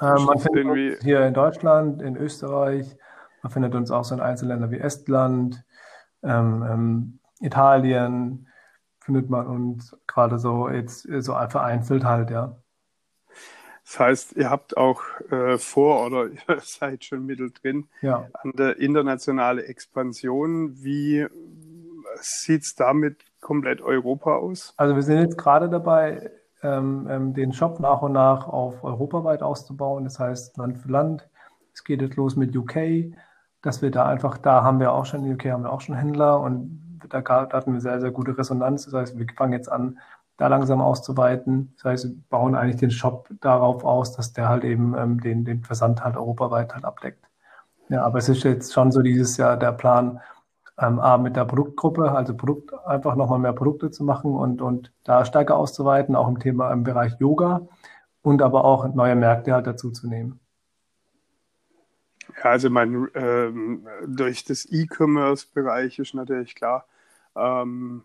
Ähm, 0.00 0.24
man 0.24 0.38
findet 0.38 0.64
irgendwie... 0.64 0.90
uns 0.94 1.04
hier 1.04 1.24
in 1.26 1.34
Deutschland, 1.34 2.02
in 2.02 2.16
Österreich, 2.16 2.96
man 3.42 3.52
findet 3.52 3.74
uns 3.74 3.90
auch 3.90 4.04
so 4.04 4.14
in 4.14 4.20
Einzelländern 4.20 4.70
wie 4.70 4.80
Estland, 4.80 5.64
ähm, 6.22 6.66
ähm, 6.68 7.18
Italien, 7.40 8.48
findet 8.98 9.30
man 9.30 9.46
uns 9.46 9.96
gerade 10.06 10.38
so 10.38 10.68
jetzt 10.68 11.06
so 11.20 11.32
vereinzelt 11.48 12.04
halt, 12.04 12.30
ja. 12.30 12.56
Das 13.84 13.98
heißt, 13.98 14.32
ihr 14.36 14.50
habt 14.50 14.76
auch 14.76 15.02
äh, 15.30 15.58
vor 15.58 16.06
oder 16.06 16.26
ihr 16.48 16.60
seid 16.60 17.04
schon 17.04 17.26
mittendrin 17.26 17.88
Ja. 18.02 18.28
an 18.34 18.52
der 18.52 18.78
internationalen 18.78 19.64
Expansion. 19.64 20.82
Wie 20.82 21.26
sieht 22.20 22.62
es 22.62 22.74
damit 22.74 23.24
komplett 23.40 23.80
Europa 23.80 24.36
aus? 24.36 24.74
Also 24.76 24.94
wir 24.94 25.02
sind 25.02 25.18
jetzt 25.18 25.38
gerade 25.38 25.68
dabei, 25.68 26.30
ähm, 26.62 27.06
ähm, 27.10 27.34
den 27.34 27.52
Shop 27.52 27.80
nach 27.80 28.02
und 28.02 28.12
nach 28.12 28.46
auf 28.48 28.84
europaweit 28.84 29.42
auszubauen. 29.42 30.04
Das 30.04 30.18
heißt 30.18 30.56
Land 30.56 30.78
für 30.78 30.90
Land. 30.90 31.28
Es 31.72 31.84
geht 31.84 32.02
jetzt 32.02 32.16
los 32.16 32.36
mit 32.36 32.56
UK, 32.56 33.14
dass 33.62 33.82
wir 33.82 33.90
da 33.90 34.06
einfach, 34.06 34.38
da 34.38 34.62
haben 34.62 34.80
wir 34.80 34.92
auch 34.92 35.06
schon, 35.06 35.24
in 35.24 35.34
UK 35.34 35.46
haben 35.46 35.64
wir 35.64 35.72
auch 35.72 35.80
schon 35.80 35.94
Händler 35.94 36.40
und 36.40 37.00
da, 37.08 37.20
da 37.20 37.48
hatten 37.52 37.72
wir 37.72 37.80
sehr, 37.80 38.00
sehr 38.00 38.10
gute 38.10 38.36
Resonanz. 38.36 38.84
Das 38.84 38.94
heißt, 38.94 39.18
wir 39.18 39.26
fangen 39.36 39.52
jetzt 39.52 39.70
an, 39.70 39.98
da 40.36 40.48
langsam 40.48 40.80
auszuweiten. 40.80 41.72
Das 41.76 41.84
heißt, 41.84 42.04
wir 42.04 42.16
bauen 42.28 42.54
eigentlich 42.54 42.76
den 42.80 42.90
Shop 42.90 43.28
darauf 43.40 43.84
aus, 43.84 44.16
dass 44.16 44.32
der 44.32 44.48
halt 44.48 44.64
eben 44.64 44.96
ähm, 44.96 45.20
den, 45.20 45.44
den 45.44 45.62
Versand 45.62 46.02
halt 46.02 46.16
europaweit 46.16 46.74
halt 46.74 46.84
abdeckt. 46.84 47.24
Ja, 47.88 48.04
aber 48.04 48.18
es 48.18 48.28
ist 48.28 48.44
jetzt 48.44 48.72
schon 48.72 48.92
so 48.92 49.02
dieses 49.02 49.36
Jahr 49.36 49.56
der 49.56 49.72
Plan, 49.72 50.20
ähm, 50.78 50.98
A, 50.98 51.18
mit 51.18 51.36
der 51.36 51.44
Produktgruppe, 51.44 52.12
also 52.12 52.34
Produkt, 52.36 52.72
einfach 52.86 53.16
nochmal 53.16 53.38
mehr 53.38 53.52
Produkte 53.52 53.90
zu 53.90 54.04
machen 54.04 54.34
und, 54.34 54.62
und 54.62 54.92
da 55.04 55.24
stärker 55.24 55.56
auszuweiten, 55.56 56.16
auch 56.16 56.28
im 56.28 56.38
Thema 56.38 56.72
im 56.72 56.82
Bereich 56.82 57.14
Yoga 57.18 57.66
und 58.22 58.42
aber 58.42 58.64
auch 58.64 58.92
neue 58.94 59.16
Märkte 59.16 59.52
halt 59.52 59.66
dazu 59.66 59.90
zu 59.90 60.08
nehmen. 60.08 60.40
Ja, 62.36 62.50
also 62.50 62.70
mein, 62.70 63.08
ähm, 63.14 63.86
durch 64.06 64.44
das 64.44 64.66
E-Commerce-Bereich 64.70 65.98
ist 65.98 66.14
natürlich 66.14 66.54
klar, 66.54 66.86
ähm, 67.36 68.04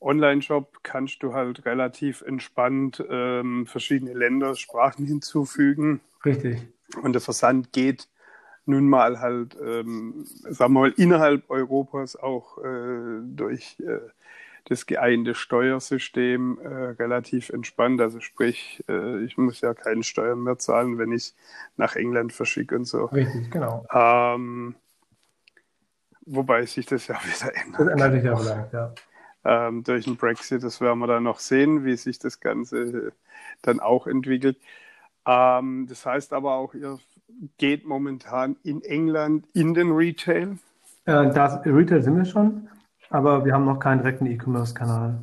Online-Shop 0.00 0.78
kannst 0.82 1.22
du 1.22 1.34
halt 1.34 1.66
relativ 1.66 2.22
entspannt 2.22 3.04
ähm, 3.10 3.66
verschiedene 3.66 4.14
Länder, 4.14 4.56
Sprachen 4.56 5.04
hinzufügen 5.04 6.00
Richtig. 6.24 6.66
und 7.02 7.12
der 7.12 7.20
Versand 7.20 7.72
geht 7.72 8.08
nun 8.66 8.88
mal 8.88 9.20
halt, 9.20 9.56
ähm, 9.60 10.24
sagen 10.24 10.74
wir 10.74 10.80
mal, 10.80 10.92
innerhalb 10.96 11.50
Europas 11.50 12.16
auch 12.16 12.58
äh, 12.58 13.20
durch 13.24 13.78
äh, 13.80 14.00
das 14.66 14.86
geeinte 14.86 15.34
Steuersystem 15.34 16.58
äh, 16.60 16.68
relativ 16.68 17.50
entspannt. 17.50 18.00
Also 18.00 18.20
sprich, 18.20 18.84
äh, 18.88 19.24
ich 19.24 19.38
muss 19.38 19.60
ja 19.62 19.74
keine 19.74 20.02
Steuern 20.04 20.42
mehr 20.42 20.58
zahlen, 20.58 20.98
wenn 20.98 21.12
ich 21.12 21.34
nach 21.76 21.96
England 21.96 22.32
verschicke 22.32 22.76
und 22.76 22.84
so. 22.86 23.12
Richtig, 23.12 23.50
genau. 23.50 23.84
Ähm, 23.92 24.76
wobei 26.26 26.66
sich 26.66 26.86
das 26.86 27.06
ja 27.06 27.16
wieder 27.24 27.52
Das 27.76 27.88
ändert. 27.88 27.88
ändert 27.88 28.12
sich 28.12 28.24
ja 28.24 28.36
vielleicht, 28.36 28.72
ja. 28.72 28.94
Ähm, 29.44 29.82
durch 29.84 30.04
den 30.04 30.16
Brexit, 30.16 30.62
das 30.62 30.80
werden 30.80 30.98
wir 30.98 31.06
dann 31.06 31.22
noch 31.22 31.38
sehen, 31.38 31.84
wie 31.84 31.96
sich 31.96 32.18
das 32.18 32.40
Ganze 32.40 33.12
dann 33.62 33.80
auch 33.80 34.06
entwickelt. 34.06 34.58
Ähm, 35.26 35.86
das 35.88 36.06
heißt 36.06 36.32
aber 36.32 36.54
auch, 36.56 36.74
ihr 36.74 36.98
geht 37.58 37.86
momentan 37.86 38.56
in 38.62 38.82
England 38.82 39.46
in 39.52 39.74
den 39.74 39.92
Retail. 39.92 40.58
Äh, 41.04 41.30
das 41.30 41.64
Retail 41.64 42.02
sind 42.02 42.16
wir 42.16 42.24
schon, 42.24 42.68
aber 43.10 43.44
wir 43.44 43.54
haben 43.54 43.64
noch 43.64 43.78
keinen 43.78 43.98
direkten 43.98 44.26
E-Commerce-Kanal. 44.26 45.22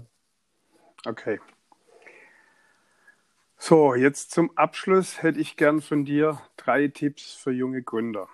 Okay. 1.06 1.40
So, 3.58 3.96
jetzt 3.96 4.32
zum 4.32 4.56
Abschluss 4.56 5.24
hätte 5.24 5.40
ich 5.40 5.58
gern 5.58 5.82
von 5.82 6.06
dir 6.06 6.40
drei 6.58 6.88
Tipps 6.88 7.34
für 7.34 7.52
junge 7.52 7.82
Gründer. 7.82 8.28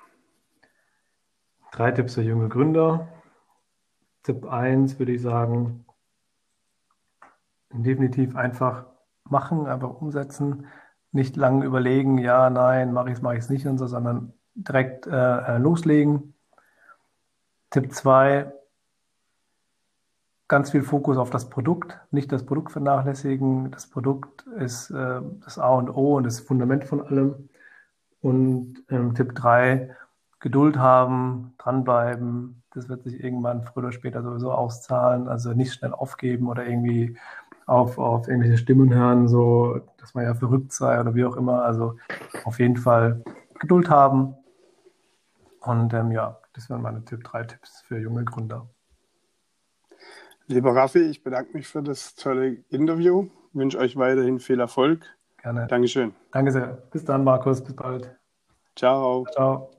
Drei 1.72 1.92
Tipps 1.92 2.16
für 2.16 2.22
junge 2.22 2.50
Gründer. 2.50 3.08
Tipp 4.24 4.46
1 4.46 5.00
würde 5.00 5.14
ich 5.14 5.22
sagen, 5.22 5.86
definitiv 7.72 8.36
einfach 8.36 8.86
machen, 9.24 9.66
einfach 9.66 9.90
umsetzen, 10.02 10.68
nicht 11.14 11.36
lange 11.36 11.66
überlegen, 11.66 12.18
ja, 12.18 12.50
nein, 12.50 12.92
mache 12.94 13.10
ich 13.10 13.16
es, 13.16 13.22
mache 13.22 13.36
ich 13.36 13.44
es 13.44 13.50
nicht 13.50 13.68
und 13.68 13.78
so, 13.78 13.88
sondern 13.88 14.34
direkt 14.56 15.08
äh, 15.08 15.12
äh, 15.12 15.58
loslegen. 15.58 16.34
Tipp 17.70 17.92
2, 17.94 18.52
ganz 20.48 20.72
viel 20.72 20.84
Fokus 20.84 21.18
auf 21.18 21.30
das 21.30 21.50
Produkt, 21.50 22.00
nicht 22.12 22.32
das 22.32 22.46
Produkt 22.46 22.72
vernachlässigen. 22.72 23.72
Das 23.72 23.88
Produkt 23.88 24.46
ist 24.58 24.92
äh, 24.92 25.22
das 25.44 25.58
A 25.58 25.70
und 25.70 25.90
O 25.90 26.18
und 26.18 26.24
das 26.26 26.40
Fundament 26.40 26.84
von 26.86 27.02
allem. 27.02 27.50
Und 28.22 28.84
ähm, 28.90 29.16
Tipp 29.16 29.36
3, 29.36 29.96
Geduld 30.40 30.78
haben, 30.78 31.54
dranbleiben. 31.58 32.64
Das 32.72 32.90
wird 32.90 33.04
sich 33.04 33.24
irgendwann 33.24 33.64
früher 33.64 33.86
oder 33.86 33.92
später 33.92 34.24
sowieso 34.24 34.52
auszahlen. 34.52 35.28
Also 35.28 35.54
nicht 35.54 35.74
schnell 35.74 35.94
aufgeben 35.94 36.48
oder 36.48 36.66
irgendwie 36.66 37.18
auf, 37.66 37.98
auf 37.98 38.28
irgendwelche 38.28 38.58
Stimmen 38.58 38.94
hören, 38.94 39.28
so, 39.28 39.80
dass 39.98 40.14
man 40.14 40.26
ja 40.26 40.34
verrückt 40.34 40.74
sei 40.74 41.00
oder 41.00 41.16
wie 41.16 41.26
auch 41.26 41.36
immer. 41.36 41.64
Also 41.64 41.98
auf 42.44 42.60
jeden 42.60 42.78
Fall 42.78 43.24
Geduld 43.60 43.90
haben. 43.90 44.36
Und 45.62 45.94
ähm, 45.94 46.12
ja, 46.12 46.40
das 46.54 46.70
wären 46.70 46.82
meine 46.82 47.06
Tipp, 47.06 47.24
drei 47.24 47.44
Tipps 47.44 47.82
für 47.88 47.98
junge 47.98 48.26
Gründer. 48.26 48.68
Lieber 50.48 50.76
Raffi, 50.76 51.00
ich 51.00 51.24
bedanke 51.24 51.56
mich 51.56 51.68
für 51.68 51.82
das 51.82 52.16
tolle 52.16 52.58
Interview. 52.70 53.30
Wünsche 53.54 53.78
euch 53.78 53.96
weiterhin 53.96 54.40
viel 54.40 54.60
Erfolg. 54.60 55.06
Gerne. 55.42 55.68
Dankeschön. 55.68 56.14
Danke 56.32 56.52
sehr. 56.52 56.68
Bis 56.92 57.06
dann, 57.06 57.24
Markus. 57.24 57.64
Bis 57.64 57.76
bald. 57.76 58.16
Ciao. 58.76 59.26
Ciao. 59.32 59.73